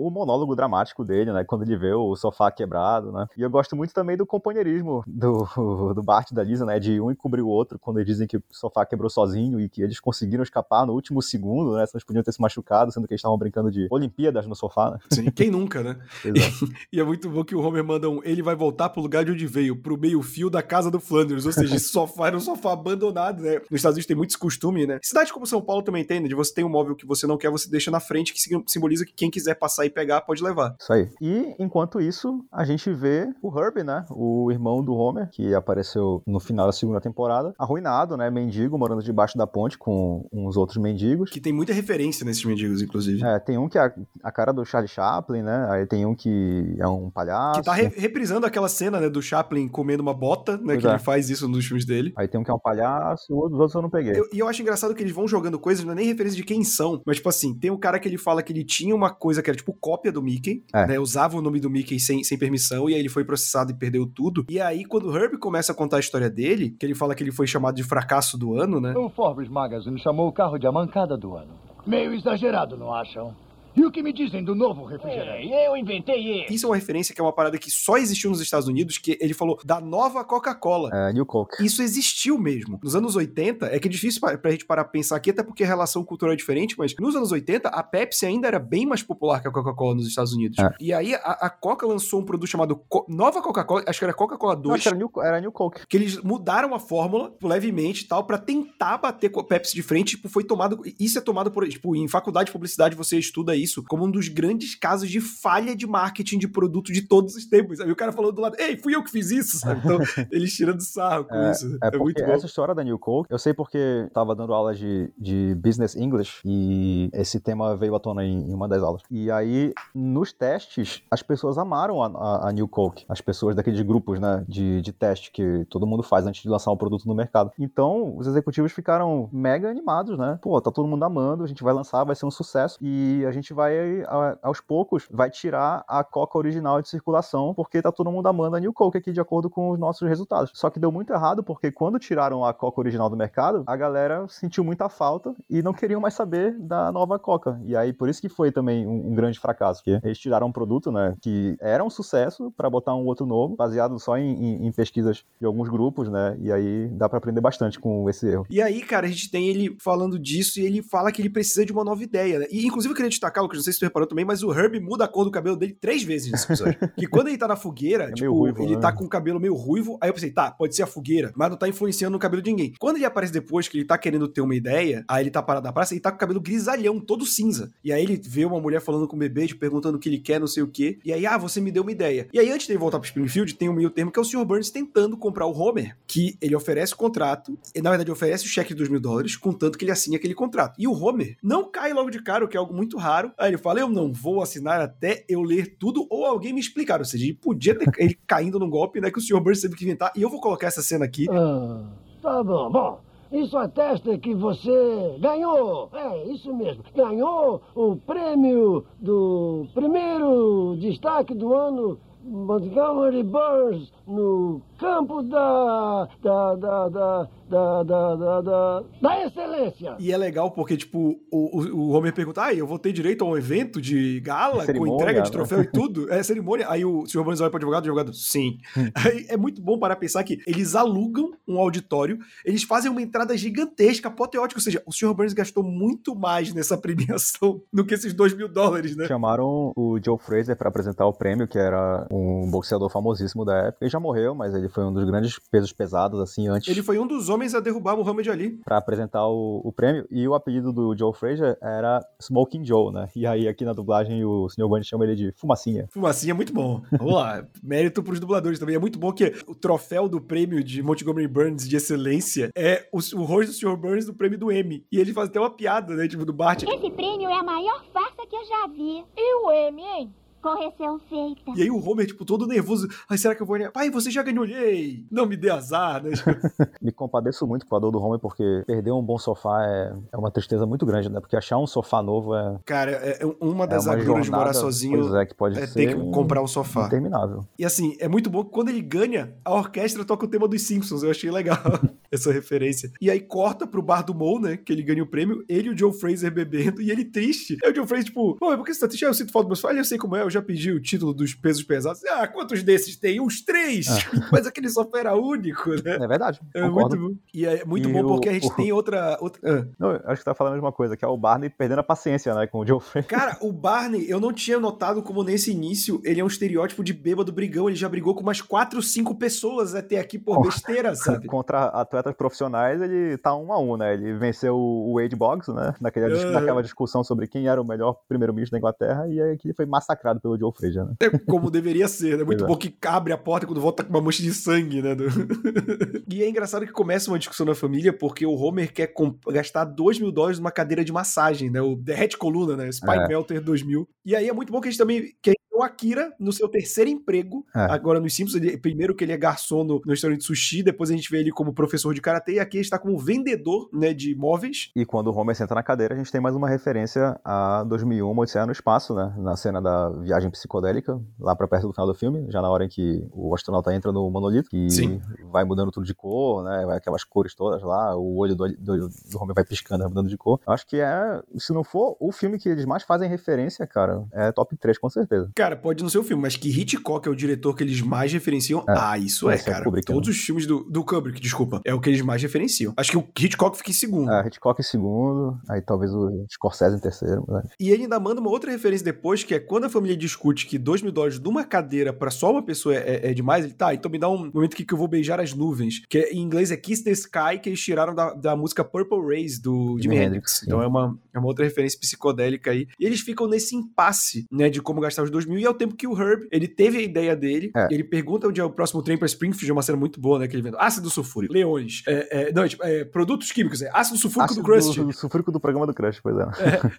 o- 0.04 0.07
o 0.07 0.12
monólogo 0.12 0.56
dramático 0.56 1.04
dele, 1.04 1.31
né? 1.31 1.44
Quando 1.44 1.63
ele 1.63 1.77
vê 1.77 1.94
o 1.94 2.16
sofá 2.16 2.51
quebrado, 2.51 3.12
né? 3.12 3.25
E 3.38 3.42
eu 3.42 3.50
gosto 3.50 3.75
muito 3.75 3.94
também 3.94 4.18
do 4.18 4.25
companheirismo 4.25 5.04
do, 5.07 5.48
do 5.94 6.03
Bart 6.03 6.31
e 6.31 6.33
da 6.35 6.44
Lisa, 6.44 6.65
né? 6.65 6.79
De 6.79 7.00
um 7.00 7.12
encobrir 7.12 7.41
o 7.41 7.47
outro 7.47 7.77
quando 7.79 7.97
eles 7.97 8.07
dizem 8.07 8.27
que 8.27 8.38
o 8.38 8.44
sofá 8.51 8.85
quebrou 8.85 9.09
sozinho 9.09 9.59
e 9.59 9.69
que 9.69 9.81
eles 9.81 10.00
conseguiram 10.00 10.44
escapar 10.44 10.85
no 10.85 10.94
último 10.94 11.21
segundo, 11.21 11.75
né? 11.75 11.85
Senão 11.85 11.97
eles 11.97 12.03
podiam 12.06 12.23
ter 12.23 12.31
se 12.31 12.41
machucado, 12.41 12.91
sendo 12.91 13.07
que 13.07 13.13
eles 13.13 13.19
estavam 13.19 13.38
brincando 13.38 13.71
de 13.71 13.88
Olimpíadas 13.91 14.45
no 14.47 14.56
sofá, 14.56 14.91
né? 14.91 14.97
Sim, 15.12 15.31
quem 15.31 15.50
nunca, 15.51 15.81
né? 15.83 15.97
Exato. 16.23 16.71
E 16.91 17.00
é 17.00 17.03
muito 17.03 17.29
bom 17.29 17.44
que 17.44 17.56
o 17.56 17.62
Homer 17.62 17.83
manda 17.83 18.09
um. 18.09 18.21
Ele 18.23 18.41
vai 18.41 18.56
voltar 18.56 18.89
pro 18.89 19.01
lugar 19.01 19.23
de 19.25 19.31
onde 19.31 19.47
veio, 19.47 19.75
pro 19.75 19.97
meio-fio 19.97 20.50
da 20.50 20.62
casa 20.63 20.89
do 20.91 21.00
Flanders. 21.00 21.45
Ou 21.45 21.51
seja, 21.51 21.75
esse 21.75 21.89
sofá 21.89 22.27
era 22.27 22.38
um 22.38 22.39
sofá 22.39 22.74
abandonado, 22.74 23.41
né? 23.41 23.56
Nos 23.69 23.79
Estados 23.79 23.95
Unidos 23.95 24.06
tem 24.07 24.15
muito 24.15 24.29
esse 24.31 24.38
costume, 24.39 24.85
né? 24.85 25.00
Cidade 25.03 25.31
como 25.33 25.45
São 25.45 25.62
Paulo 25.62 25.81
também 25.83 26.03
tem, 26.03 26.19
né? 26.19 26.27
De 26.27 26.35
você 26.35 26.53
tem 26.53 26.63
um 26.65 26.69
móvel 26.69 26.95
que 26.95 27.06
você 27.06 27.25
não 27.27 27.38
quer, 27.38 27.50
você 27.50 27.69
deixa 27.69 27.89
na 27.91 28.00
frente, 28.00 28.33
que 28.33 28.39
sim- 28.39 28.63
simboliza 28.67 29.06
que 29.06 29.13
quem 29.13 29.29
quiser 29.31 29.56
passar 29.56 29.85
e 29.85 29.89
pegar 29.89 30.21
pode 30.21 30.44
levar. 30.44 30.75
Isso 30.79 30.91
aí. 30.94 31.09
E 31.21 31.56
enquanto 31.59 32.00
isso, 32.01 32.44
a 32.51 32.63
gente 32.65 32.91
vê 32.91 33.29
o 33.41 33.50
Herb, 33.59 33.83
né? 33.83 34.06
O 34.09 34.51
irmão 34.51 34.83
do 34.83 34.94
Homer, 34.94 35.29
que 35.29 35.53
apareceu 35.62 36.22
no 36.28 36.40
final 36.40 36.66
da 36.66 36.72
segunda 36.72 37.00
temporada, 37.00 37.54
arruinado, 37.58 38.18
né? 38.18 38.30
Mendigo, 38.30 38.78
morando 38.78 39.02
debaixo 39.02 39.38
da 39.38 39.48
ponte 39.48 39.78
com 39.78 40.28
uns 40.31 40.58
outros 40.58 40.78
mendigos. 40.78 41.30
Que 41.30 41.40
tem 41.40 41.54
muita 41.54 41.74
referência 41.74 42.25
nesses 42.25 42.44
mendigos, 42.44 42.81
inclusive. 42.81 43.24
É, 43.24 43.40
tem 43.40 43.58
um 43.58 43.69
que 43.69 43.78
é 43.78 43.94
a, 44.24 44.31
cara 44.31 44.52
do 44.52 44.66
Charlie 44.66 44.90
Chaplin, 44.90 45.42
né? 45.44 45.68
Aí 45.69 45.86
tem 45.86 46.06
um 46.06 46.16
que 46.16 46.75
é 46.80 46.88
um 46.88 47.10
palhaço. 47.10 47.60
Que 47.60 47.66
tá 47.66 47.74
re- 47.74 47.92
reprisando 47.96 48.46
aquela 48.46 48.68
cena, 48.69 49.00
né, 49.00 49.10
do 49.10 49.22
Chaplin 49.22 49.68
comendo 49.68 50.02
uma 50.04 50.13
bota, 50.13 50.58
né? 50.58 50.63
Pois 50.66 50.80
que 50.81 50.88
é. 50.88 50.90
ele 50.92 51.00
faz 51.00 51.30
isso 51.30 51.48
nos 51.48 51.66
filmes 51.66 51.86
dele. 51.86 52.13
Aí 52.18 52.28
tem 52.28 52.40
um 52.40 52.44
que 52.44 52.52
é 52.52 52.54
um 52.54 52.60
palhaço, 52.60 53.25
os 53.34 53.52
outros 53.54 53.74
eu 53.75 53.81
não 53.81 53.90
peguei. 53.90 54.13
Eu- 54.19 54.28
e 54.34 54.40
eu 54.40 54.48
acho 54.48 54.62
engraçado 54.62 54.94
que 54.96 55.02
eles 55.04 55.13
vão 55.13 55.28
jogando 55.28 55.60
coisas, 55.60 55.84
não 55.86 55.94
é 55.94 55.96
nem 55.96 56.06
referência 56.08 56.38
de 56.38 56.44
quem 56.44 56.63
são, 56.63 57.02
mas 57.06 57.18
tipo 57.18 57.30
assim, 57.30 57.54
tem 57.58 57.69
um 57.72 57.78
cara 57.78 58.00
que 58.00 58.08
ele 58.08 58.18
fala 58.18 58.42
que 58.44 58.52
ele 58.52 58.63
tinha 58.63 58.96
uma 58.96 59.10
coisa 59.10 59.42
que 59.42 59.50
era 59.50 59.58
tipo 59.58 59.74
cópia 59.80 60.12
do 60.12 60.22
Mickey, 60.22 60.63
É. 60.74 60.88
né? 60.88 61.00
Usava 61.00 61.38
o 61.38 61.42
nome 61.42 61.60
do 61.60 61.69
Mickey 61.69 62.00
sem, 62.00 62.24
sem 62.24 62.38
permissão, 62.38 62.90
e 62.90 62.94
aí 62.94 63.00
ele 63.00 63.10
foi 63.10 63.24
processado 63.24 63.72
e 63.72 63.75
perdeu 63.75 64.06
tudo. 64.06 64.46
E 64.50 64.60
aí, 64.60 64.86
quando 64.86 65.08
o 65.10 65.16
Herb 65.18 65.38
começa 65.51 65.74
a 65.74 65.75
contar 65.75 65.98
a 65.98 66.00
história 66.00 66.30
dele, 66.30 66.69
que 66.80 66.86
ele 66.86 66.95
fala 66.95 67.13
que 67.13 67.21
ele 67.21 67.31
foi 67.31 67.45
chamado 67.45 67.75
de 67.75 67.83
fracasso 67.83 68.38
do 68.38 68.57
ano, 68.57 68.80
né? 68.80 68.95
O 68.95 69.09
Forbes 69.09 69.50
Magazine 69.50 70.00
chamou 70.00 70.30
o 70.30 70.31
carro 70.31 70.57
de 70.57 70.65
a 70.65 70.71
mancada 70.71 71.18
do 71.18 71.36
ano. 71.36 71.50
Meio 71.86 72.13
exagerado, 72.13 72.77
não 72.77 72.94
acham? 72.94 73.36
E 73.75 73.85
o 73.85 73.91
que 73.91 74.01
me 74.03 74.12
dizem 74.13 74.44
do 74.44 74.53
novo 74.56 74.83
refrigerante? 74.85 75.50
eu 75.50 75.75
inventei 75.77 76.44
isso. 76.44 76.53
Isso 76.53 76.65
é 76.65 76.69
uma 76.69 76.75
referência 76.75 77.13
que 77.15 77.21
é 77.21 77.23
uma 77.23 77.33
parada 77.33 77.57
que 77.57 77.71
só 77.71 77.97
existiu 77.97 78.29
nos 78.29 78.41
Estados 78.41 78.68
Unidos, 78.68 78.97
que 78.97 79.18
ele 79.21 79.33
falou 79.33 79.57
da 79.63 79.79
nova 79.79 80.23
Coca-Cola. 80.23 80.89
É, 80.94 81.13
New 81.13 81.25
Coke. 81.25 81.63
Isso 81.65 81.81
existiu 81.81 82.38
mesmo. 82.38 82.79
Nos 82.83 82.95
anos 82.95 83.15
80, 83.15 83.68
é 83.68 83.79
que 83.79 83.88
é 83.88 83.91
difícil 83.91 84.19
pra, 84.19 84.38
pra 84.38 84.51
gente 84.51 84.65
parar 84.65 84.83
pra 84.83 84.91
pensar 84.91 85.15
aqui, 85.15 85.29
até 85.29 85.41
porque 85.44 85.63
a 85.63 85.68
relação 85.68 86.03
cultural 86.03 86.33
é 86.33 86.35
diferente, 86.35 86.75
mas 86.77 86.94
nos 87.00 87.15
anos 87.15 87.31
80, 87.31 87.69
a 87.69 87.83
Pepsi 87.83 88.25
ainda 88.25 88.47
era 88.47 88.59
bem 88.59 88.85
mais 88.85 89.01
popular 89.03 89.41
que 89.41 89.47
a 89.47 89.51
Coca-Cola 89.51 89.95
nos 89.95 90.07
Estados 90.07 90.33
Unidos. 90.33 90.59
É. 90.59 90.69
E 90.79 90.94
aí, 90.94 91.15
a, 91.15 91.19
a 91.41 91.50
Coca 91.50 91.85
lançou 91.85 92.19
um 92.19 92.25
produto 92.25 92.50
chamado 92.50 92.75
Co- 92.89 93.06
Nova 93.07 93.41
Coca-Cola, 93.41 93.83
acho 93.88 94.00
que 94.00 94.06
era 94.06 94.13
Coca-Cola 94.13 94.56
Não, 94.56 94.62
2, 94.63 94.74
acho 94.75 94.83
que 94.83 94.88
era 94.89 94.97
New, 94.97 95.12
era 95.24 95.39
New 95.41 95.51
Coke. 95.51 95.85
que 95.88 95.97
eles 95.97 96.17
mudaram 96.21 96.74
a 96.75 96.79
fórmula 96.79 97.29
tipo, 97.31 97.47
levemente 97.47 98.03
e 98.03 98.07
tal, 98.07 98.25
pra 98.25 98.38
tentar 98.38 98.97
bater 98.97 99.29
com 99.29 99.39
a 99.39 99.44
Pepsi 99.44 99.74
de 99.75 99.81
frente, 99.83 100.15
tipo, 100.17 100.27
foi 100.29 100.44
tomado, 100.44 100.81
isso 101.00 101.17
é 101.17 101.21
tomado 101.21 101.51
por, 101.51 101.67
tipo, 101.67 101.95
em 101.95 102.07
faculdade 102.07 102.47
de 102.47 102.51
publicidade 102.51 102.95
você 102.95 103.17
estuda 103.17 103.56
isso 103.62 103.84
como 103.88 104.06
um 104.06 104.12
dos 104.12 104.28
grandes 104.28 104.75
casos 104.75 105.10
de 105.10 105.19
falha 105.22 105.75
de 105.75 105.86
marketing 105.88 106.38
de 106.38 106.48
produto 106.48 106.92
de 106.92 107.02
todos 107.04 107.36
os 107.36 107.46
tempos, 107.46 107.78
sabe? 107.78 107.90
E 107.90 107.94
o 107.94 107.96
cara 107.96 108.12
falou 108.12 108.31
do 108.31 108.42
lado, 108.42 108.56
ei, 108.60 108.78
fui 108.78 108.96
eu 108.96 109.04
que 109.04 109.12
fiz 109.12 109.31
isso, 109.31 109.58
sabe? 109.60 109.81
Então, 109.84 110.00
eles 110.31 110.54
tirando 110.54 110.81
sarro 110.81 111.25
com 111.25 111.52
isso. 111.52 111.78
É 111.84 111.88
É, 111.88 111.98
muito 111.98 112.24
bom. 112.24 112.31
essa 112.31 112.46
história 112.46 112.74
da 112.75 112.84
New 112.84 112.98
Coke, 113.00 113.28
eu 113.31 113.38
sei 113.40 113.54
porque 113.54 114.10
tava 114.13 114.36
dando 114.36 114.54
aula 114.54 114.74
de, 114.74 115.12
de 115.18 115.56
Business 115.56 115.96
English 115.96 116.42
e 116.46 117.10
esse 117.13 117.40
tema 117.40 117.75
veio 117.75 117.96
à 117.96 118.00
tona 118.00 118.24
em, 118.24 118.50
em 118.50 118.54
uma 118.54 118.68
das 118.68 118.81
aulas. 118.84 119.02
E 119.10 119.30
aí, 119.31 119.74
nos 119.94 120.31
testes, 120.34 121.04
as 121.12 121.22
pessoas 121.22 121.58
amaram 121.58 122.02
a, 122.02 122.08
a- 122.08 122.50
a 122.50 122.52
New 122.52 122.68
Coke. 122.68 123.06
As 123.08 123.22
pessoas 123.22 123.56
daqueles 123.56 123.81
grupos, 123.81 124.19
né, 124.19 124.44
de, 124.48 124.81
de 124.81 124.92
teste 124.92 125.31
que 125.31 125.66
todo 125.69 125.86
mundo 125.88 126.04
faz 126.04 126.25
antes 126.25 126.42
de 126.42 126.50
lançar 126.50 126.72
um 126.72 126.78
produto 126.78 127.06
no 127.08 127.16
mercado. 127.16 127.52
Então, 127.60 128.16
os 128.18 128.28
executivos 128.28 128.72
ficaram 128.72 129.30
mega 129.31 129.69
animados, 129.69 130.18
né? 130.18 130.40
Pô, 130.42 130.60
tá 130.62 130.72
todo 130.72 130.88
mundo 130.88 131.04
amando, 131.04 131.44
a 131.44 131.48
gente 131.48 131.63
vai 131.63 131.74
lançar, 131.74 132.04
vai 132.04 132.16
ser 132.16 132.25
um 132.25 132.31
sucesso. 132.31 132.78
E 132.81 133.24
a 133.25 133.31
gente 133.31 133.50
vai, 133.53 134.01
a- 134.03 134.38
aos 134.42 134.59
poucos, 134.62 135.07
vai 135.12 135.30
tirar 135.30 135.83
a 135.88 136.03
Coca 136.03 136.38
original 136.38 136.81
de 136.81 136.89
circulação, 136.89 137.53
porque 137.53 137.81
tá 137.81 137.92
todo 137.92 138.12
mundo 138.12 138.27
amando 138.27 138.56
a 138.56 138.59
New 138.59 138.74
Coke 138.74 138.98
aqui, 138.98 139.12
de 139.12 139.19
acordo 139.19 139.50
com 139.50 139.71
os 139.71 139.80
nossos 139.80 140.07
resultados. 140.07 140.51
Só 140.53 140.69
que 140.69 140.80
deu 140.80 140.92
muito 140.92 141.12
errado, 141.13 141.44
porque 141.44 141.71
quando 141.71 142.00
tiraram 142.00 142.44
a 142.45 142.53
Coca 142.53 142.80
original 142.80 143.09
do 143.09 143.18
mercado, 143.18 143.63
a 143.68 143.75
galera 143.75 144.25
sentiu 144.27 144.63
muita 144.63 144.89
falta 144.89 145.33
e 145.50 145.62
não 145.62 145.74
queriam 145.74 146.00
mais 146.01 146.13
saber 146.13 146.57
da 146.59 146.92
nova 146.92 147.18
Coca. 147.19 147.59
E 147.65 147.75
aí, 147.75 147.94
por 147.94 148.09
isso 148.09 148.21
que 148.21 148.30
foi 148.30 148.51
também 148.51 148.86
um, 148.88 149.12
um 149.12 149.15
grande 149.15 149.39
fracasso, 149.39 149.84
porque 149.84 150.00
eles 150.05 150.17
tiraram 150.20 150.48
um 150.48 150.51
produto, 150.51 150.91
né, 150.91 151.15
que 151.22 151.55
era 151.60 151.84
um 151.84 151.89
sucesso 151.89 152.51
para 152.55 152.70
botar 152.70 152.96
um 152.96 153.05
outro 153.05 153.25
novo, 153.25 153.55
baseado 153.55 153.98
só 154.00 154.17
em, 154.17 154.31
em- 154.31 154.67
em 154.67 154.72
pesquisas 154.72 155.24
de 155.39 155.46
alguns 155.46 155.70
grupos, 155.70 156.10
né, 156.10 156.36
e 156.39 156.51
aí 156.51 156.88
dá 156.89 157.08
para 157.10 157.17
aprender 157.17 157.41
bastante 157.41 157.79
com 157.79 158.10
esse 158.10 158.27
erro. 158.27 158.46
E 158.50 158.62
aí, 158.62 158.81
cara, 158.81 159.05
a 159.05 159.10
gente 159.10 159.29
tem 159.31 159.48
ele 159.48 159.75
falando 159.79 160.17
disso 160.20 160.60
e 160.60 160.63
ele 160.65 160.81
fala 160.81 161.12
que 161.12 161.22
ele 161.22 161.29
precisa 161.29 161.65
de 161.65 161.72
uma 161.72 161.84
nova 161.84 162.03
ideia, 162.03 162.39
né? 162.39 162.46
E 162.51 162.65
inclusive 162.65 162.91
eu 162.91 162.96
queria 162.96 163.10
destacar, 163.10 163.40
Lucas, 163.41 163.57
não 163.57 163.63
sei 163.63 163.74
se 163.74 163.79
tu 163.79 163.83
reparou 163.83 164.07
também, 164.07 164.25
mas 164.25 164.43
o 164.43 164.51
Herb 164.51 164.79
muda 164.79 165.05
a 165.05 165.07
cor 165.07 165.24
do 165.24 165.31
cabelo 165.31 165.55
dele 165.55 165.75
três 165.79 166.03
vezes 166.03 166.31
nesse 166.31 166.45
episódio. 166.45 166.77
que 166.98 167.07
quando 167.07 167.27
ele 167.27 167.38
tá 167.38 167.48
na 167.48 167.55
fogueira, 167.55 168.05
meio 168.05 168.15
tipo, 168.15 168.31
ruivo, 168.31 168.63
ele 168.63 168.75
né? 168.75 168.81
tá 168.81 168.91
com 168.91 169.05
o 169.05 169.10
cabelo 169.10 169.39
meio 169.39 169.53
ruivo, 169.53 169.98
aí 170.01 170.10
eu 170.10 170.13
pensei, 170.13 170.31
tá, 170.31 170.51
pode 170.51 170.75
ser 170.75 170.83
a 170.83 170.88
fogueira, 170.88 171.31
mas 171.36 171.50
não 171.50 171.57
tá 171.57 171.67
influenciando 171.67 172.13
no 172.13 172.19
cabelo 172.19 172.41
de 172.41 172.50
ninguém. 172.50 172.74
Quando 172.79 172.98
ele 172.98 173.05
aparece 173.05 173.33
depois, 173.33 173.67
que 173.67 173.77
ele 173.77 173.86
tá 173.86 173.98
querendo 173.98 174.27
ter 174.27 174.41
uma 174.41 174.55
ideia, 174.55 175.03
aí 175.07 175.24
ele 175.24 175.31
tá 175.31 175.41
parado 175.41 175.65
na 175.65 175.74
praça, 175.74 175.93
ele 175.93 176.01
tá 176.01 176.12
com 176.12 176.17
o 176.17 176.19
cabelo 176.19 176.39
grisalhão, 176.39 177.00
todo 177.00 177.25
cinza. 177.25 177.71
E 177.83 177.91
aí 177.91 178.03
ele 178.03 178.21
vê 178.24 178.45
uma 178.45 178.60
mulher 178.60 178.81
falando 178.81 179.07
com 179.07 179.15
o 179.15 179.19
bebê, 179.19 179.48
tipo, 179.48 179.60
perguntando 179.60 179.98
o 179.98 180.00
que 180.00 180.10
ele 180.10 180.19
quer, 180.19 180.39
não 180.39 180.48
sei 180.48 180.63
o 180.63 180.67
quê. 180.67 181.00
E 181.03 181.13
aí, 181.13 181.25
ah, 181.25 181.38
você 181.38 181.62
me 181.62 181.71
deu 181.71 181.83
uma 181.83 181.91
ideia. 181.91 182.27
E 182.33 182.39
aí, 182.39 182.51
antes 182.51 182.67
de 182.67 182.74
ele 182.74 182.79
voltar 182.79 183.00
pro 183.00 183.07
Springfield, 183.07 183.55
tem 183.55 183.69
um 183.69 183.74
meio 183.74 183.89
termo 183.89 184.12
que 184.12 184.19
é 184.19 184.21
o 184.21 184.25
Sr. 184.25 184.45
Burns 184.45 184.69
tentando 184.69 185.17
comprar 185.17 185.45
o 185.45 185.57
Homer, 185.57 185.98
que 186.07 186.38
ele 186.41 186.55
oferece 186.55 186.93
o 186.93 186.98
contrato, 186.98 187.57
e 187.74 187.81
na 187.81 187.89
verdade 187.89 188.12
oferece 188.12 188.45
o 188.45 188.48
cheque 188.48 188.69
de 188.69 188.75
dois 188.75 188.89
mil 188.89 189.00
dólares, 189.00 189.36
contanto 189.36 189.77
que 189.77 189.86
ele 189.86 189.91
assine 189.91 190.15
aquele 190.15 190.33
contrato. 190.33 190.75
E 190.77 190.88
o 190.88 190.93
Homer 190.93 191.38
não 191.41 191.69
cai 191.69 191.93
logo 191.93 192.10
de 192.10 192.21
cara, 192.21 192.45
o 192.45 192.48
que 192.48 192.57
é 192.57 192.60
algo 192.60 192.74
muito 192.74 192.98
raro. 192.98 193.30
Aí 193.38 193.50
ele 193.51 193.57
fala: 193.57 193.79
Eu 193.79 193.89
não 193.89 194.11
vou 194.11 194.41
assinar 194.41 194.81
até 194.81 195.25
eu 195.27 195.41
ler 195.41 195.75
tudo 195.77 196.05
ou 196.09 196.25
alguém 196.25 196.53
me 196.53 196.59
explicar. 196.59 197.00
Ou 197.00 197.05
seja, 197.05 197.25
ele 197.25 197.33
podia 197.33 197.77
ter 197.77 197.89
ele 197.97 198.17
caindo 198.27 198.59
num 198.59 198.69
golpe, 198.69 199.00
né? 199.01 199.11
Que 199.11 199.19
o 199.19 199.21
Sr. 199.21 199.39
Burns 199.39 199.61
teve 199.61 199.75
que 199.75 199.83
inventar. 199.83 200.11
E 200.15 200.21
eu 200.21 200.29
vou 200.29 200.41
colocar 200.41 200.67
essa 200.67 200.81
cena 200.81 201.05
aqui. 201.05 201.27
Ah, 201.29 201.83
tá 202.21 202.43
bom. 202.43 202.69
Bom, 202.69 203.00
isso 203.31 203.57
atesta 203.57 204.17
que 204.17 204.33
você 204.33 205.17
ganhou. 205.19 205.89
É, 205.93 206.31
isso 206.31 206.53
mesmo. 206.53 206.83
Ganhou 206.95 207.61
o 207.73 207.95
prêmio 207.95 208.85
do 209.00 209.67
primeiro 209.73 210.75
destaque 210.79 211.33
do 211.33 211.53
ano 211.53 211.97
Montgomery 212.23 213.23
Burns 213.23 213.91
no 214.05 214.61
campo 214.81 215.21
da. 215.21 216.09
da. 216.21 216.55
da. 216.55 216.89
da. 216.89 216.89
da. 216.89 217.29
da, 217.51 217.83
da, 217.83 218.41
da, 218.41 218.83
da 219.01 219.25
excelência. 219.25 219.95
E 220.00 220.11
é 220.11 220.17
legal 220.17 220.51
porque, 220.51 220.77
tipo, 220.77 221.19
o, 221.29 221.59
o, 221.59 221.75
o 221.75 221.89
Homer 221.91 222.13
pergunta: 222.13 222.45
ah, 222.45 222.53
eu 222.53 222.65
vou 222.65 222.79
ter 222.79 222.93
direito 222.93 223.23
a 223.23 223.27
um 223.27 223.38
evento 223.38 223.81
de 223.81 224.19
gala 224.21 224.65
Cerimônia, 224.65 224.93
com 224.93 225.01
entrega 225.01 225.21
de 225.21 225.29
né? 225.29 225.33
troféu 225.33 225.61
e 225.61 225.67
tudo? 225.71 226.11
É 226.11 226.23
cerimônia. 226.23 226.65
Aí 226.69 226.83
o 226.85 227.05
Sr. 227.05 227.23
Burns 227.23 227.41
olha 227.41 227.50
pro 227.50 227.57
advogado, 227.57 227.83
o 227.83 227.91
advogado, 227.91 228.13
sim. 228.13 228.57
Aí 228.95 229.25
é 229.29 229.38
muito 229.38 229.61
bom 229.61 229.77
para 229.77 229.95
pensar 229.95 230.23
que 230.23 230.39
eles 230.47 230.75
alugam 230.75 231.31
um 231.47 231.59
auditório, 231.59 232.17
eles 232.45 232.63
fazem 232.63 232.89
uma 232.89 233.01
entrada 233.01 233.35
gigantesca, 233.38 234.07
apoteótica, 234.07 234.59
ou 234.59 234.63
seja, 234.63 234.81
o 234.85 234.93
Sr. 234.93 235.13
Burns 235.13 235.33
gastou 235.33 235.63
muito 235.63 236.15
mais 236.15 236.53
nessa 236.53 236.77
premiação 236.79 237.61
do 237.71 237.85
que 237.85 237.93
esses 237.93 238.13
2 238.13 238.33
mil 238.33 238.47
dólares, 238.47 238.95
né? 238.95 239.05
Chamaram 239.05 239.73
o 239.75 240.00
Joe 240.03 240.17
Fraser 240.17 240.55
pra 240.55 240.69
apresentar 240.69 241.05
o 241.05 241.13
prêmio, 241.13 241.47
que 241.47 241.59
era 241.59 242.07
um 242.11 242.50
boxeador 242.50 242.89
famosíssimo 242.89 243.43
da 243.43 243.57
época. 243.67 243.77
Ele 243.81 243.91
já 243.91 244.00
morreu, 244.00 244.33
mas 244.33 244.55
ele 244.55 244.69
foi 244.72 244.84
um 244.84 244.94
dos 244.94 245.04
grandes 245.06 245.38
pesos 245.51 245.72
pesados, 245.72 246.20
assim, 246.20 246.48
antes. 246.48 246.68
Ele 246.68 246.82
foi 246.82 247.00
um 247.00 247.08
dos 247.08 247.30
homens 247.30 247.54
a 247.54 247.60
derrubar 247.60 247.96
Muhammad 247.96 248.28
Ali. 248.28 248.60
Pra 248.63 248.78
apresentar 248.78 249.28
o, 249.28 249.62
o 249.63 249.72
prêmio. 249.72 250.06
E 250.10 250.28
o 250.28 250.34
apelido 250.34 250.72
do 250.72 250.96
Joe 250.98 251.13
Fraser 251.13 251.58
era 251.62 252.00
Smoking 252.22 252.66
Joe, 252.66 252.94
né? 252.94 253.10
E 253.16 253.28
aí 253.28 253.48
aqui 253.48 253.66
na 253.66 253.74
dublagem 253.74 254.24
o 254.24 254.50
Sr. 254.50 254.68
Burns 254.68 254.88
chama 254.88 255.06
ele 255.06 255.16
de 255.16 255.34
Fumacinha. 255.38 255.88
Fumacinha 255.90 256.32
é 256.32 256.36
muito 256.36 256.54
bom. 256.54 256.82
Vamos 256.92 257.13
lá. 257.13 257.46
Mérito 257.62 258.04
pros 258.04 258.20
dubladores 258.20 258.60
também. 258.60 258.75
É 258.75 258.80
muito 258.80 258.98
bom 258.98 259.12
que 259.12 259.34
o 259.48 259.56
troféu 259.56 260.08
do 260.08 260.22
prêmio 260.22 260.63
de 260.63 260.82
Montgomery 260.82 261.28
Burns 261.28 261.68
de 261.68 261.75
excelência 261.75 262.50
é 262.56 262.88
o, 262.92 262.98
o 262.98 263.24
rosto 263.24 263.51
do 263.51 263.54
Sr. 263.54 263.75
Burns 263.75 264.06
do 264.06 264.13
prêmio 264.13 264.38
do 264.38 264.51
Emmy. 264.51 264.86
E 264.92 264.98
ele 264.98 265.13
faz 265.13 265.30
até 265.30 265.40
uma 265.40 265.50
piada, 265.50 265.96
né? 265.96 266.08
Tipo, 266.08 266.25
do 266.25 266.34
Bart. 266.34 266.63
Esse 266.63 266.90
prêmio 266.92 267.30
é 267.30 267.34
a 267.34 267.44
maior 267.44 267.84
farsa 267.94 268.25
que 268.30 268.36
eu 268.36 268.46
já 268.46 268.68
vi. 268.68 269.04
E 269.16 269.36
o 269.36 269.51
M, 269.51 269.82
hein? 269.82 270.13
Correção 270.41 271.00
feita. 271.07 271.51
E 271.55 271.62
aí 271.63 271.71
o 271.71 271.77
Homer, 271.77 272.05
tipo, 272.07 272.25
todo 272.25 272.48
nervoso. 272.48 272.88
Ai, 273.10 273.17
será 273.17 273.36
que 273.36 273.41
eu 273.41 273.45
vou 273.45 273.57
ganhar? 273.57 273.71
Pai, 273.71 273.89
você 273.89 274.10
já 274.10 274.24
ganhou, 274.24 274.43
olhei. 274.43 275.05
Não 275.10 275.25
me 275.25 275.38
dê 275.38 275.50
azar, 275.50 276.03
né? 276.03 276.12
Me 276.81 276.91
compadeço 276.91 277.45
muito 277.45 277.65
com 277.65 277.75
a 277.75 277.79
dor 277.79 277.91
do 277.91 278.01
Homer, 278.01 278.19
porque 278.19 278.63
perder 278.65 278.91
um 278.91 279.01
bom 279.03 279.17
sofá 279.17 279.63
é, 279.65 279.93
é 280.12 280.17
uma 280.17 280.31
tristeza 280.31 280.65
muito 280.65 280.86
grande, 280.86 281.10
né? 281.10 281.19
Porque 281.19 281.36
achar 281.36 281.57
um 281.57 281.67
sofá 281.67 282.01
novo 282.01 282.36
é, 282.36 282.57
Cara, 282.65 282.91
é 282.91 283.21
é 283.21 283.25
uma 283.39 283.65
é 283.65 283.67
das 283.67 283.86
uma 283.86 283.93
agruras 283.93 284.25
de 284.25 284.31
morar 284.31 284.53
sozinho 284.53 285.00
pois 285.00 285.13
é, 285.13 285.25
que 285.25 285.36
pode 285.36 285.60
é 285.60 285.67
ser 285.67 285.74
ter 285.74 285.95
que 285.95 286.12
comprar 286.12 286.41
um 286.41 286.48
sofá. 286.48 286.88
interminável. 286.88 287.45
E 287.57 287.63
assim, 287.63 287.95
é 288.00 288.07
muito 288.07 288.29
bom 288.29 288.43
que 288.43 288.50
quando 288.50 288.69
ele 288.69 288.81
ganha, 288.81 289.33
a 289.45 289.53
orquestra 289.53 290.03
toca 290.03 290.25
o 290.25 290.27
tema 290.27 290.48
dos 290.48 290.62
Simpsons. 290.63 291.03
Eu 291.03 291.12
achei 291.12 291.29
legal 291.29 291.57
essa 292.12 292.32
referência. 292.32 292.91
E 293.00 293.10
aí 293.10 293.20
corta 293.20 293.65
pro 293.65 293.82
bar 293.82 294.01
do 294.03 294.13
Mo, 294.13 294.39
né? 294.39 294.58
Que 294.58 294.74
ele 294.74 294.84
ganha 294.84 295.03
o 295.03 295.08
prêmio, 295.08 295.44
ele 295.48 295.70
e 295.70 295.72
o 295.72 295.77
Joe 295.77 295.94
Fraser 295.94 296.32
bebendo, 296.32 296.82
e 296.82 296.91
ele 296.91 297.06
triste. 297.06 297.58
Aí 297.63 297.72
o 297.72 297.75
Joe 297.75 297.88
Fraser, 297.88 298.06
tipo, 298.06 298.36
pô, 298.36 298.58
por 298.58 298.65
que 298.65 298.74
você 298.74 298.80
tá 298.82 298.88
triste? 298.88 299.06
Ah, 299.06 299.10
eu 299.10 299.13
sinto 299.13 299.32
falta 299.32 299.48
dos 299.48 299.60
meus 299.60 299.62
pais. 299.62 299.77
Eu 299.77 299.86
sei 299.86 299.98
como 299.98 300.15
é, 300.15 300.22
eu 300.24 300.30
já 300.30 300.41
pedi 300.41 300.72
o 300.72 300.82
título 300.82 301.13
dos 301.13 301.34
pesos 301.34 301.63
pesados. 301.63 302.03
Ah, 302.06 302.27
quantos 302.27 302.63
desses 302.63 302.96
tem? 302.98 303.20
Uns 303.22 303.41
três! 303.44 303.88
Mas 304.32 304.46
aquele 304.46 304.70
sofá 304.70 305.00
era 305.00 305.15
único, 305.15 305.70
né? 305.84 305.98
É 306.01 306.08
verdade. 306.08 306.39
É 306.53 306.62
concordo. 306.62 306.98
muito 307.00 307.13
bom. 307.15 307.20
E 307.34 307.46
é 307.46 307.63
muito 307.65 307.89
E 307.89 307.94
bom 307.94 308.08
porque 308.08 308.30
a 308.30 308.32
o- 308.32 308.36
gente 308.36 308.48
o- 308.48 308.56
tem 308.56 308.72
outra. 308.72 309.18
outra... 309.22 309.41
Ah. 309.44 309.68
Não, 309.80 309.91
acho 310.06 310.22
que 310.22 310.25
tá 310.25 310.34
falando 310.36 310.53
a 310.53 310.56
mesma 310.58 310.72
coisa, 310.72 310.98
que 310.98 311.06
é 311.06 311.08
o 311.08 311.18
Barney 311.18 311.50
perdendo 311.50 311.80
a 311.80 311.84
paciência, 311.84 312.34
né? 312.36 312.48
Com 312.48 312.60
o 312.60 312.68
Joe 312.68 312.80
Fraser. 312.80 313.08
Cara, 313.10 313.38
o 313.41 313.51
Barney, 313.51 314.06
eu 314.10 314.20
não 314.20 314.34
tinha 314.34 314.60
notado 314.60 315.01
como 315.01 315.24
nesse 315.24 315.51
início 315.51 316.01
ele 316.03 316.20
é 316.20 316.24
um 316.24 316.27
estereótipo 316.27 316.84
de 316.84 316.94
bêbado 316.94 317.32
brigão. 317.32 317.70
Ele 317.70 317.77
já 317.77 317.88
brigou 317.89 318.13
com 318.15 318.22
umas 318.22 318.41
quatro, 318.41 318.82
cinco 318.82 319.15
pessoas 319.15 319.74
até 319.75 320.00
aqui 320.00 320.18
por 320.20 320.41
besteira, 320.41 320.94
sabe? 320.96 321.27
Contra 321.27 321.65
atletas 322.01 322.17
profissionais, 322.17 322.81
ele 322.81 323.17
tá 323.17 323.36
um 323.36 323.51
a 323.53 323.60
um, 323.60 323.77
né? 323.77 323.93
Ele 323.93 324.13
venceu 324.13 324.55
o 324.58 324.96
Wade 325.00 325.15
Boggs, 325.15 325.51
né? 325.51 325.74
Naquela, 325.79 326.08
Aham. 326.08 326.31
naquela 326.31 326.62
discussão 326.62 327.03
sobre 327.03 327.27
quem 327.27 327.48
era 327.48 327.62
o 327.62 327.65
melhor 327.65 327.98
primeiro-ministro 328.08 328.51
da 328.53 328.58
Inglaterra, 328.60 329.08
e 329.08 329.22
aí 329.22 329.31
aqui 329.34 329.48
ele 329.48 329.53
foi 329.55 329.65
massacrado 329.65 330.20
pelo 330.20 330.38
Joe 330.38 330.51
Fraser, 330.55 330.86
né? 330.86 330.93
É 331.01 331.10
como 331.17 331.50
deveria 331.50 331.88
ser, 331.88 332.17
né? 332.17 332.24
Muito 332.24 332.43
é. 332.43 332.48
bom 332.48 332.55
que 332.55 332.75
abre 332.86 333.13
a 333.13 333.17
porta 333.17 333.46
quando 333.48 333.62
volta 333.62 333.84
com 333.84 333.89
uma 333.89 334.01
mancha 334.01 334.22
de 334.22 334.34
sangue, 334.34 334.81
né? 334.81 334.93
do- 334.96 335.05
e 336.12 336.22
é 336.24 336.29
engraçado 336.29 336.65
que 336.65 336.72
começa 336.72 337.10
uma 337.12 337.20
discussão 337.20 337.46
na 337.46 337.55
família 337.55 337.93
porque 337.93 338.25
o 338.25 338.34
Homer 338.36 338.72
quer 338.74 338.93
gastar 339.29 339.65
2 339.65 340.00
mil 340.00 340.12
dólares 340.12 340.39
numa 340.39 340.51
cadeira 340.51 340.84
de 340.84 340.91
massagem, 340.91 341.50
né? 341.50 341.62
O 341.62 341.75
Derrete 341.75 342.17
Coluna, 342.17 342.55
né? 342.55 342.72
Spike 342.72 342.91
É. 343.03 343.08
Melter 343.08 343.41
2000. 343.41 343.88
E 344.05 344.15
aí 344.15 344.27
é 344.27 344.34
muito 344.34 344.51
bom 344.51 344.60
que 344.60 344.67
a 344.67 344.72
gente 344.72 344.77
também. 344.79 345.12
Que 345.22 345.34
o 345.53 345.63
Akira, 345.63 346.12
no 346.20 346.31
seu 346.31 346.48
terceiro 346.48 346.89
emprego, 346.89 347.46
É. 347.55 347.60
agora 347.72 348.00
nos 348.00 348.15
Simpsons, 348.15 348.41
ele- 348.41 348.58
primeiro 348.58 348.96
que 348.96 349.03
ele 349.03 349.12
é 349.12 349.17
garçom 349.17 349.63
no, 349.63 349.81
no 349.86 349.91
restaurante 349.91 350.20
de 350.20 350.25
sushi, 350.25 350.63
depois 350.63 350.89
a 350.89 350.93
gente 350.96 351.12
vê 351.12 351.20
ele 351.20 351.29
como 351.31 351.53
professor 351.53 351.90
de 351.93 352.01
karatê, 352.01 352.33
e 352.33 352.39
aqui 352.39 352.60
está 352.60 352.77
como 352.77 352.98
vendedor, 352.98 353.69
né, 353.74 353.93
de 353.93 354.15
móveis. 354.15 354.71
E 354.75 354.86
quando 354.86 355.07
o 355.07 355.17
Homer 355.17 355.36
senta 355.36 355.55
na 355.55 355.63
cadeira, 355.63 355.93
a 355.93 355.98
gente 355.98 356.12
tem 356.12 356.21
mais 356.21 356.36
uma 356.36 356.50
referência 356.50 357.19
a 357.24 357.63
2001, 357.63 358.17
Odisseia 358.17 358.45
no 358.45 358.51
Espaço, 358.51 358.93
né? 358.93 359.13
Na 359.17 359.36
cena 359.36 359.62
da 359.62 359.89
viagem 359.89 360.29
psicodélica, 360.29 361.00
lá 361.19 361.36
pra 361.36 361.48
perto 361.48 361.67
do 361.67 361.74
final 361.74 361.88
do 361.88 361.93
filme, 361.93 362.25
já 362.29 362.41
na 362.41 362.50
hora 362.50 362.65
em 362.65 362.69
que 362.69 363.05
o 363.12 363.33
astronauta 363.33 363.74
entra 363.74 363.91
no 363.91 364.10
monolito, 364.10 364.50
e 364.53 364.69
Sim. 364.69 365.01
vai 365.31 365.43
mudando 365.43 365.71
tudo 365.71 365.86
de 365.86 365.93
cor, 365.93 366.43
né? 366.43 366.65
Vai 366.65 366.77
aquelas 366.77 367.03
cores 367.03 367.36
todas 367.36 367.62
lá, 367.62 367.95
o 367.95 368.17
olho 368.17 368.36
do, 368.36 368.48
do, 368.48 368.89
do 368.89 369.21
Homer 369.21 369.36
vai 369.36 369.43
piscando, 369.43 369.79
vai 369.79 369.89
mudando 369.89 370.10
de 370.10 370.17
cor. 370.17 370.39
Acho 370.48 370.65
que 370.65 370.77
é, 370.79 371.21
se 371.38 371.53
não 371.53 371.63
for 371.63 371.98
o 372.00 372.12
filme 372.12 372.38
que 372.38 372.50
eles 372.50 372.65
mais 372.65 372.83
fazem 372.83 373.10
referência, 373.10 373.65
cara, 373.67 374.05
é 374.13 374.31
top 374.31 374.55
3 374.57 374.77
com 374.77 374.89
certeza. 374.89 375.29
Cara, 375.36 375.55
pode 375.55 375.83
não 375.83 375.89
ser 375.89 375.98
o 375.98 376.03
filme, 376.03 376.21
mas 376.21 376.36
que 376.36 376.50
Hitchcock 376.50 377.07
é 377.07 377.12
o 377.12 377.15
diretor 377.15 377.55
que 377.55 377.63
eles 377.63 377.81
mais 377.81 378.12
referenciam. 378.13 378.63
É, 378.67 378.74
ah, 378.77 378.98
isso 378.98 379.29
é, 379.29 379.36
é 379.36 379.38
cara. 379.38 379.63
Kubrick, 379.63 379.91
Todos 379.91 380.10
os 380.10 380.17
filmes 380.17 380.45
do, 380.45 380.63
do 380.63 380.83
Kubrick, 380.83 381.19
desculpa, 381.19 381.62
é 381.65 381.74
o 381.74 381.79
que 381.81 381.89
eles 381.89 382.01
mais 382.01 382.21
referenciam. 382.21 382.73
Acho 382.77 382.91
que 382.91 382.97
o 382.97 383.07
Hitchcock 383.19 383.57
fica 383.57 383.71
em 383.71 383.73
segundo. 383.73 384.11
É, 384.11 384.27
Hitchcock 384.27 384.59
em 384.61 384.63
segundo, 384.63 385.38
aí 385.50 385.61
talvez 385.61 385.91
o 385.93 386.25
Scorsese 386.31 386.75
em 386.75 386.79
terceiro, 386.79 387.25
né? 387.27 387.41
E 387.59 387.69
ele 387.69 387.83
ainda 387.83 388.00
manda 388.00 388.21
uma 388.21 388.29
outra 388.29 388.51
referência 388.51 388.83
depois, 388.85 389.23
que 389.23 389.33
é 389.35 389.39
quando 389.39 389.65
a 389.65 389.69
família 389.69 389.95
discute 389.97 390.45
que 390.45 390.57
2 390.57 390.81
mil 390.81 390.91
dólares 390.91 391.19
de 391.19 391.27
uma 391.27 391.43
cadeira 391.43 391.91
pra 391.91 392.09
só 392.11 392.31
uma 392.31 392.43
pessoa 392.43 392.75
é, 392.75 392.77
é- 393.07 393.11
é 393.11 393.13
demais, 393.13 393.45
ele 393.45 393.53
tá, 393.53 393.73
então 393.73 393.89
me 393.91 393.97
dá 393.97 394.09
um 394.09 394.31
momento 394.33 394.53
aqui 394.53 394.63
que 394.65 394.73
eu 394.73 394.77
vou 394.77 394.88
beijar 394.88 395.19
as 395.19 395.33
nuvens. 395.33 395.81
Que 395.89 395.97
é- 396.00 396.11
em 396.13 396.19
inglês 396.19 396.51
é 396.51 396.57
Kiss 396.57 396.83
the 396.83 396.91
Sky, 396.91 397.39
que 397.41 397.50
eles 397.50 397.59
tiraram 397.61 397.93
da, 397.95 398.13
da 398.13 398.35
música 398.35 398.63
Purple 398.63 399.00
Race 399.15 399.41
do 399.41 399.77
Jimi 399.81 399.97
Hendrix. 399.97 400.39
Sim. 400.39 400.45
Então 400.47 400.61
é 400.61 400.67
uma, 400.67 400.97
é 401.13 401.19
uma 401.19 401.27
outra 401.27 401.43
referência 401.45 401.79
psicodélica 401.79 402.51
aí. 402.51 402.67
E 402.79 402.85
eles 402.85 403.01
ficam 403.01 403.27
nesse 403.27 403.55
impasse, 403.55 404.25
né, 404.31 404.50
de 404.50 404.61
como 404.61 404.81
gastar 404.81 405.03
os 405.03 405.09
2 405.09 405.25
mil, 405.25 405.38
e 405.39 405.45
é 405.45 405.50
o 405.50 405.53
tempo 405.53 405.75
que 405.75 405.88
o 405.88 406.00
Herb, 406.00 406.27
ele 406.31 406.47
teve 406.47 406.77
a 406.77 406.81
ideia 406.81 407.15
dele, 407.15 407.51
É. 407.55 407.67
ele 407.71 407.83
pergunta 407.83 408.27
onde 408.27 408.39
é 408.39 408.43
o 408.43 408.50
próximo 408.50 408.81
trem 408.83 408.97
pra 408.97 409.05
Springfield, 409.05 409.50
é 409.50 409.53
uma 409.53 409.61
cena 409.61 409.77
muito 409.77 410.00
boa, 410.00 410.19
né, 410.19 410.27
que 410.27 410.35
ele 410.35 410.43
vendo 410.43 410.57
ácido 410.59 410.89
sulfúrico, 410.89 411.33
leões, 411.33 411.71
é, 411.88 412.30
é, 412.30 412.34
não, 412.34 412.44
é, 412.44 412.48
tipo, 412.48 412.63
é, 412.63 412.84
produtos 412.86 413.32
químicos, 413.32 413.62
é 413.62 413.70
ácido 413.74 413.98
sulfúrico 413.98 414.32
Ácido 414.34 414.42
do 414.42 414.46
Crust. 414.46 414.80
do 414.80 414.94
sulfúrico 414.94 415.32
do 415.32 415.40
programa 415.40 415.66
do 415.68 415.74
Crush, 415.74 416.00
pois 416.01 416.18
é. 416.18 416.25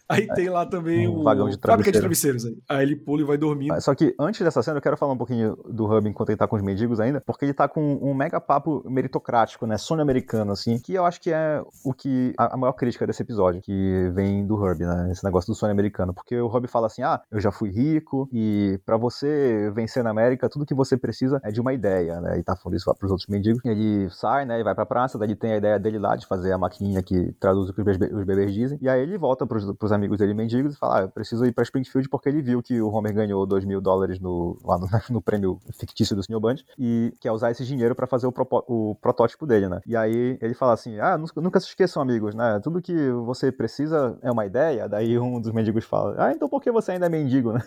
Aí 0.08 0.26
tem 0.34 0.48
lá 0.48 0.66
também 0.66 1.08
Um 1.08 1.20
o 1.20 1.22
vagão 1.22 1.48
de 1.48 1.56
fábrica 1.58 1.90
de 1.90 1.98
travesseiro. 1.98 2.38
travesseiros. 2.38 2.44
Aí. 2.68 2.78
aí 2.78 2.84
ele 2.86 2.96
pula 2.96 3.22
e 3.22 3.24
vai 3.24 3.36
dormindo. 3.38 3.72
Ah, 3.72 3.80
Só 3.80 3.94
que 3.94 4.14
antes 4.18 4.40
dessa 4.40 4.62
cena, 4.62 4.78
eu 4.78 4.82
quero 4.82 4.96
falar 4.96 5.12
um 5.12 5.16
pouquinho 5.16 5.56
do 5.68 5.84
Hub 5.86 6.08
enquanto 6.08 6.30
ele 6.30 6.36
tá 6.36 6.46
com 6.46 6.56
os 6.56 6.62
mendigos 6.62 7.00
ainda, 7.00 7.20
porque 7.20 7.44
ele 7.44 7.54
tá 7.54 7.68
com 7.68 7.94
um 8.02 8.14
mega 8.14 8.40
papo 8.40 8.82
meritocrático, 8.88 9.66
né? 9.66 9.76
Sonho 9.78 10.02
americano, 10.02 10.52
assim, 10.52 10.78
que 10.78 10.94
eu 10.94 11.04
acho 11.04 11.20
que 11.20 11.30
é 11.32 11.62
o 11.84 11.92
que. 11.92 12.32
a, 12.38 12.54
a 12.54 12.56
maior 12.56 12.72
crítica 12.72 13.06
desse 13.06 13.22
episódio, 13.22 13.60
que 13.62 14.10
vem 14.14 14.46
do 14.46 14.54
Hub, 14.54 14.78
né? 14.84 15.10
Esse 15.12 15.24
negócio 15.24 15.52
do 15.52 15.56
sonho 15.56 15.72
americano. 15.72 16.12
Porque 16.14 16.36
o 16.38 16.46
Hub 16.46 16.66
fala 16.68 16.86
assim: 16.86 17.02
ah, 17.02 17.20
eu 17.30 17.40
já 17.40 17.50
fui 17.52 17.70
rico 17.70 18.28
e 18.32 18.78
pra 18.84 18.96
você 18.96 19.70
vencer 19.74 20.02
na 20.04 20.10
América, 20.10 20.48
tudo 20.48 20.66
que 20.66 20.74
você 20.74 20.96
precisa 20.96 21.40
é 21.44 21.50
de 21.50 21.60
uma 21.60 21.72
ideia, 21.72 22.20
né? 22.20 22.38
E 22.38 22.42
tá 22.42 22.56
falando 22.56 22.76
isso 22.76 22.88
lá 22.88 22.94
pros 22.94 23.10
outros 23.10 23.28
mendigos. 23.28 23.60
Ele 23.64 24.08
sai, 24.10 24.44
né? 24.44 24.60
E 24.60 24.62
vai 24.62 24.71
pra 24.74 24.86
praça, 24.86 25.18
daí 25.18 25.28
ele 25.28 25.36
tem 25.36 25.52
a 25.52 25.56
ideia 25.56 25.78
dele 25.78 25.98
lá 25.98 26.16
de 26.16 26.26
fazer 26.26 26.52
a 26.52 26.58
maquininha 26.58 27.02
que 27.02 27.32
traduz 27.40 27.68
o 27.68 27.72
que 27.72 27.80
os 27.80 28.24
bebês, 28.24 28.52
dizem. 28.52 28.78
E 28.80 28.88
aí 28.88 29.00
ele 29.00 29.16
volta 29.16 29.46
pros, 29.46 29.70
pros 29.76 29.92
amigos 29.92 30.18
dele 30.18 30.34
mendigos 30.34 30.74
e 30.74 30.78
fala: 30.78 30.98
ah, 30.98 31.02
eu 31.02 31.08
preciso 31.08 31.44
ir 31.44 31.52
pra 31.52 31.62
Springfield 31.62 32.08
porque 32.08 32.28
ele 32.28 32.42
viu 32.42 32.62
que 32.62 32.80
o 32.80 32.88
Homer 32.88 33.14
ganhou 33.14 33.46
2 33.46 33.64
mil 33.64 33.80
dólares 33.80 34.20
no, 34.20 34.58
lá 34.64 34.78
no, 34.78 34.86
no 35.10 35.22
prêmio 35.22 35.58
fictício 35.72 36.14
do 36.14 36.22
Sr. 36.22 36.40
Bunch 36.40 36.64
e 36.78 37.14
quer 37.20 37.32
usar 37.32 37.50
esse 37.50 37.64
dinheiro 37.64 37.94
pra 37.94 38.06
fazer 38.06 38.26
o, 38.26 38.34
o 38.68 38.94
protótipo 38.96 39.46
dele, 39.46 39.68
né? 39.68 39.80
E 39.86 39.96
aí 39.96 40.38
ele 40.40 40.54
fala 40.54 40.72
assim: 40.72 40.98
ah, 40.98 41.16
nunca, 41.16 41.40
nunca 41.40 41.60
se 41.60 41.66
esqueçam, 41.66 42.02
amigos, 42.02 42.34
né? 42.34 42.60
Tudo 42.62 42.82
que 42.82 43.10
você 43.10 43.50
precisa 43.50 44.18
é 44.22 44.30
uma 44.30 44.46
ideia. 44.46 44.88
Daí 44.88 45.18
um 45.18 45.40
dos 45.40 45.52
mendigos 45.52 45.84
fala: 45.84 46.14
ah, 46.18 46.32
então 46.32 46.48
por 46.48 46.60
que 46.60 46.70
você 46.70 46.92
ainda 46.92 47.06
é 47.06 47.08
mendigo, 47.08 47.52
né? 47.52 47.62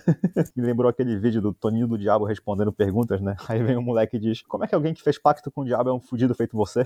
Me 0.55 0.65
lembrou 0.65 0.89
aquele 0.89 1.17
vídeo 1.17 1.41
do 1.41 1.53
Toninho 1.53 1.87
do 1.87 1.97
Diabo 1.97 2.25
respondendo 2.25 2.71
perguntas, 2.71 3.21
né? 3.21 3.35
Aí 3.47 3.63
vem 3.63 3.77
um 3.77 3.81
moleque 3.81 4.17
e 4.17 4.19
diz: 4.19 4.41
como 4.43 4.63
é 4.63 4.67
que 4.67 4.75
alguém 4.75 4.93
que 4.93 5.01
fez 5.01 5.17
pacto 5.17 5.51
com 5.51 5.61
o 5.61 5.65
diabo 5.65 5.89
é 5.89 5.93
um 5.93 5.99
fudido 5.99 6.33
feito 6.35 6.55
você? 6.55 6.85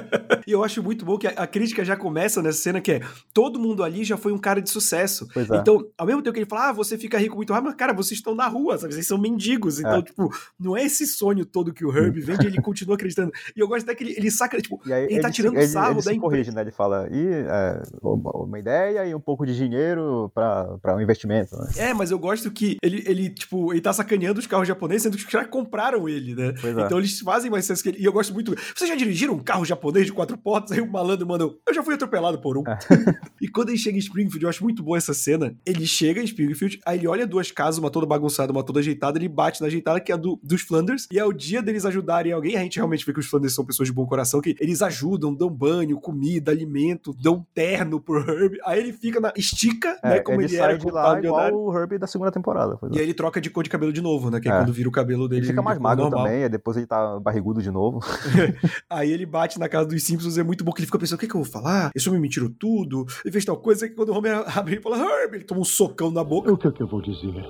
E 0.51 0.53
eu 0.53 0.63
acho 0.65 0.83
muito 0.83 1.05
bom 1.05 1.17
que 1.17 1.27
a, 1.27 1.31
a 1.31 1.47
crítica 1.47 1.83
já 1.85 1.95
começa 1.95 2.41
nessa 2.41 2.57
cena 2.59 2.81
que 2.81 2.91
é 2.91 3.01
todo 3.33 3.57
mundo 3.57 3.83
ali 3.83 4.03
já 4.03 4.17
foi 4.17 4.33
um 4.33 4.37
cara 4.37 4.61
de 4.61 4.69
sucesso. 4.69 5.25
É. 5.35 5.55
Então, 5.57 5.87
ao 5.97 6.05
mesmo 6.05 6.21
tempo 6.21 6.33
que 6.33 6.39
ele 6.39 6.49
fala, 6.49 6.69
ah, 6.69 6.73
você 6.73 6.97
fica 6.97 7.17
rico 7.17 7.35
muito 7.37 7.53
rápido, 7.53 7.67
mas, 7.69 7.75
cara, 7.75 7.93
vocês 7.93 8.19
estão 8.19 8.35
na 8.35 8.47
rua, 8.47 8.77
sabe? 8.77 8.93
Vocês 8.93 9.07
são 9.07 9.17
mendigos. 9.17 9.79
Então, 9.79 9.95
É. 9.99 10.01
tipo, 10.01 10.29
não 10.59 10.75
é 10.75 10.83
esse 10.83 11.07
sonho 11.07 11.45
todo 11.45 11.73
que 11.73 11.85
o 11.85 11.95
Herb 11.95 12.19
vende, 12.19 12.45
ele 12.47 12.61
continua 12.61 12.95
acreditando. 12.95 13.31
E 13.55 13.59
eu 13.61 13.67
gosto 13.67 13.83
até 13.85 13.95
que 13.95 14.03
ele, 14.03 14.13
ele 14.17 14.29
saca, 14.29 14.59
tipo, 14.61 14.81
aí 14.85 15.05
ele, 15.05 15.21
tá 15.21 15.29
se- 15.29 15.35
tirando 15.35 15.55
ele, 15.57 15.67
sarro 15.67 15.91
ele 15.91 15.95
da 15.95 16.01
se 16.01 16.09
empresa. 16.09 16.21
corrige, 16.21 16.51
né? 16.51 16.61
Ele 16.61 16.71
fala, 16.71 17.07
e 17.11 17.27
é, 17.27 17.81
uma 18.01 18.59
ideia 18.59 19.05
e 19.05 19.15
um 19.15 19.19
pouco 19.21 19.45
de 19.45 19.55
dinheiro 19.55 20.29
pra, 20.33 20.77
pra 20.81 20.95
um 20.95 21.01
investimento, 21.01 21.55
né? 21.55 21.67
É, 21.77 21.93
mas 21.93 22.11
eu 22.11 22.19
gosto 22.19 22.51
que 22.51 22.77
ele, 22.83 23.03
ele, 23.07 23.29
tipo, 23.29 23.71
ele 23.71 23.81
tá 23.81 23.93
sacaneando 23.93 24.39
os 24.39 24.47
carros 24.47 24.67
japoneses, 24.67 25.03
sendo 25.03 25.17
que 25.17 25.23
os 25.23 25.29
caras 25.29 25.47
compraram 25.49 26.09
ele, 26.09 26.35
né? 26.35 26.53
É. 26.63 26.85
Então 26.85 26.97
eles 26.97 27.19
fazem 27.19 27.49
mais 27.49 27.65
senso 27.65 27.81
que 27.81 27.89
ele. 27.89 27.99
E 28.01 28.05
eu 28.05 28.11
gosto 28.13 28.33
muito. 28.33 28.53
Vocês 28.75 28.89
já 28.89 28.95
dirigiram 28.95 29.33
um 29.35 29.39
carro 29.39 29.63
japonês 29.63 30.05
de 30.05 30.11
quatro 30.13 30.37
portas, 30.41 30.71
aí 30.71 30.81
o 30.81 30.91
malandro 30.91 31.27
manda, 31.27 31.43
eu 31.43 31.73
já 31.73 31.83
fui 31.83 31.93
atropelado 31.95 32.39
por 32.41 32.57
um. 32.57 32.63
e 33.41 33.47
quando 33.47 33.69
ele 33.69 33.77
chega 33.77 33.97
em 33.97 33.99
Springfield, 33.99 34.43
eu 34.43 34.49
acho 34.49 34.63
muito 34.63 34.83
boa 34.83 34.97
essa 34.97 35.13
cena. 35.13 35.55
Ele 35.65 35.85
chega 35.85 36.21
em 36.21 36.25
Springfield, 36.25 36.79
aí 36.85 36.99
ele 36.99 37.07
olha 37.07 37.25
duas 37.27 37.51
casas, 37.51 37.77
uma 37.79 37.89
toda 37.89 38.05
bagunçada, 38.05 38.51
uma 38.51 38.63
toda 38.63 38.79
ajeitada, 38.79 39.17
ele 39.17 39.29
bate 39.29 39.61
na 39.61 39.67
ajeitada, 39.67 39.99
que 39.99 40.11
é 40.11 40.15
a 40.15 40.17
do, 40.17 40.39
dos 40.43 40.61
Flanders, 40.61 41.07
e 41.11 41.19
é 41.19 41.25
o 41.25 41.31
dia 41.33 41.61
deles 41.61 41.85
ajudarem 41.85 42.31
alguém. 42.31 42.55
A 42.57 42.61
gente 42.63 42.77
realmente 42.77 43.05
vê 43.05 43.13
que 43.13 43.19
os 43.19 43.27
Flanders 43.27 43.53
são 43.53 43.65
pessoas 43.65 43.87
de 43.87 43.93
bom 43.93 44.05
coração, 44.05 44.41
que 44.41 44.55
eles 44.59 44.81
ajudam, 44.81 45.33
dão 45.33 45.49
banho, 45.49 45.99
comida, 45.99 46.51
alimento, 46.51 47.13
dão 47.21 47.45
terno 47.53 47.99
pro 47.99 48.19
Herb. 48.19 48.57
Aí 48.65 48.79
ele 48.79 48.93
fica 48.93 49.19
na. 49.19 49.31
estica, 49.35 49.97
É, 50.03 50.09
né? 50.09 50.19
Como 50.19 50.41
ele, 50.41 50.47
ele, 50.53 50.57
era 50.61 50.77
de 50.77 50.89
lá 50.91 51.19
igual 51.19 51.53
o 51.53 51.77
Herbie 51.77 51.97
da 51.97 52.07
segunda 52.07 52.31
temporada. 52.31 52.77
é. 52.83 52.95
E 52.95 52.99
aí 52.99 53.03
ele 53.05 53.13
troca 53.13 53.39
de 53.41 53.49
cor 53.49 53.63
de 53.63 53.69
cabelo 53.69 53.91
de 53.93 54.01
novo, 54.01 54.29
né? 54.29 54.39
Que 54.39 54.49
é, 54.49 54.51
É. 54.51 54.57
quando 54.57 54.73
vira 54.73 54.89
o 54.89 54.91
cabelo 54.91 55.27
dele. 55.27 55.41
Ele 55.41 55.47
fica 55.47 55.61
mais 55.61 55.79
magro 55.79 56.03
normal. 56.05 56.25
também, 56.25 56.49
depois 56.49 56.77
ele 56.77 56.85
tá 56.85 57.19
barrigudo 57.19 57.61
de 57.61 57.71
novo. 57.71 57.99
Aí 58.89 59.11
ele 59.11 59.25
bate 59.25 59.59
na 59.59 59.67
casa 59.69 59.87
dos 59.87 60.03
Simpsons, 60.03 60.20
é 60.37 60.43
muito 60.43 60.63
bom 60.63 60.71
que 60.71 60.81
ele 60.81 60.85
fica 60.85 60.99
pensando: 60.99 61.17
o 61.17 61.19
que, 61.19 61.27
que 61.27 61.35
eu 61.35 61.43
vou 61.43 61.51
falar? 61.51 61.91
Esse 61.95 62.07
homem 62.09 62.21
me 62.21 62.29
tirou 62.29 62.49
tudo, 62.49 63.05
ele 63.23 63.31
fez 63.31 63.45
tal 63.45 63.57
coisa, 63.57 63.87
que 63.87 63.95
quando 63.95 64.09
o 64.09 64.17
Homer 64.17 64.43
abre 64.57 64.77
e 64.77 64.81
fala, 64.81 64.97
Herb, 64.97 65.35
ele 65.35 65.43
toma 65.43 65.61
um 65.61 65.65
socão 65.65 66.11
na 66.11 66.23
boca. 66.23 66.51
O 66.51 66.57
que 66.57 66.67
é 66.67 66.71
que 66.71 66.81
eu 66.81 66.87
vou 66.87 67.01
dizer? 67.01 67.45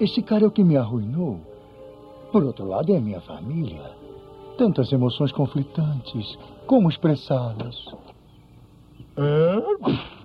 Esse 0.00 0.22
cara 0.22 0.44
é 0.44 0.46
o 0.46 0.50
que 0.50 0.64
me 0.64 0.76
arruinou. 0.76 1.40
Por 2.32 2.42
outro 2.42 2.66
lado, 2.66 2.92
é 2.92 2.96
a 2.96 3.00
minha 3.00 3.20
família. 3.20 3.90
Tantas 4.56 4.90
emoções 4.90 5.32
conflitantes. 5.32 6.38
Como 6.66 6.88
expressá-las? 6.88 7.76
É? 9.16 10.21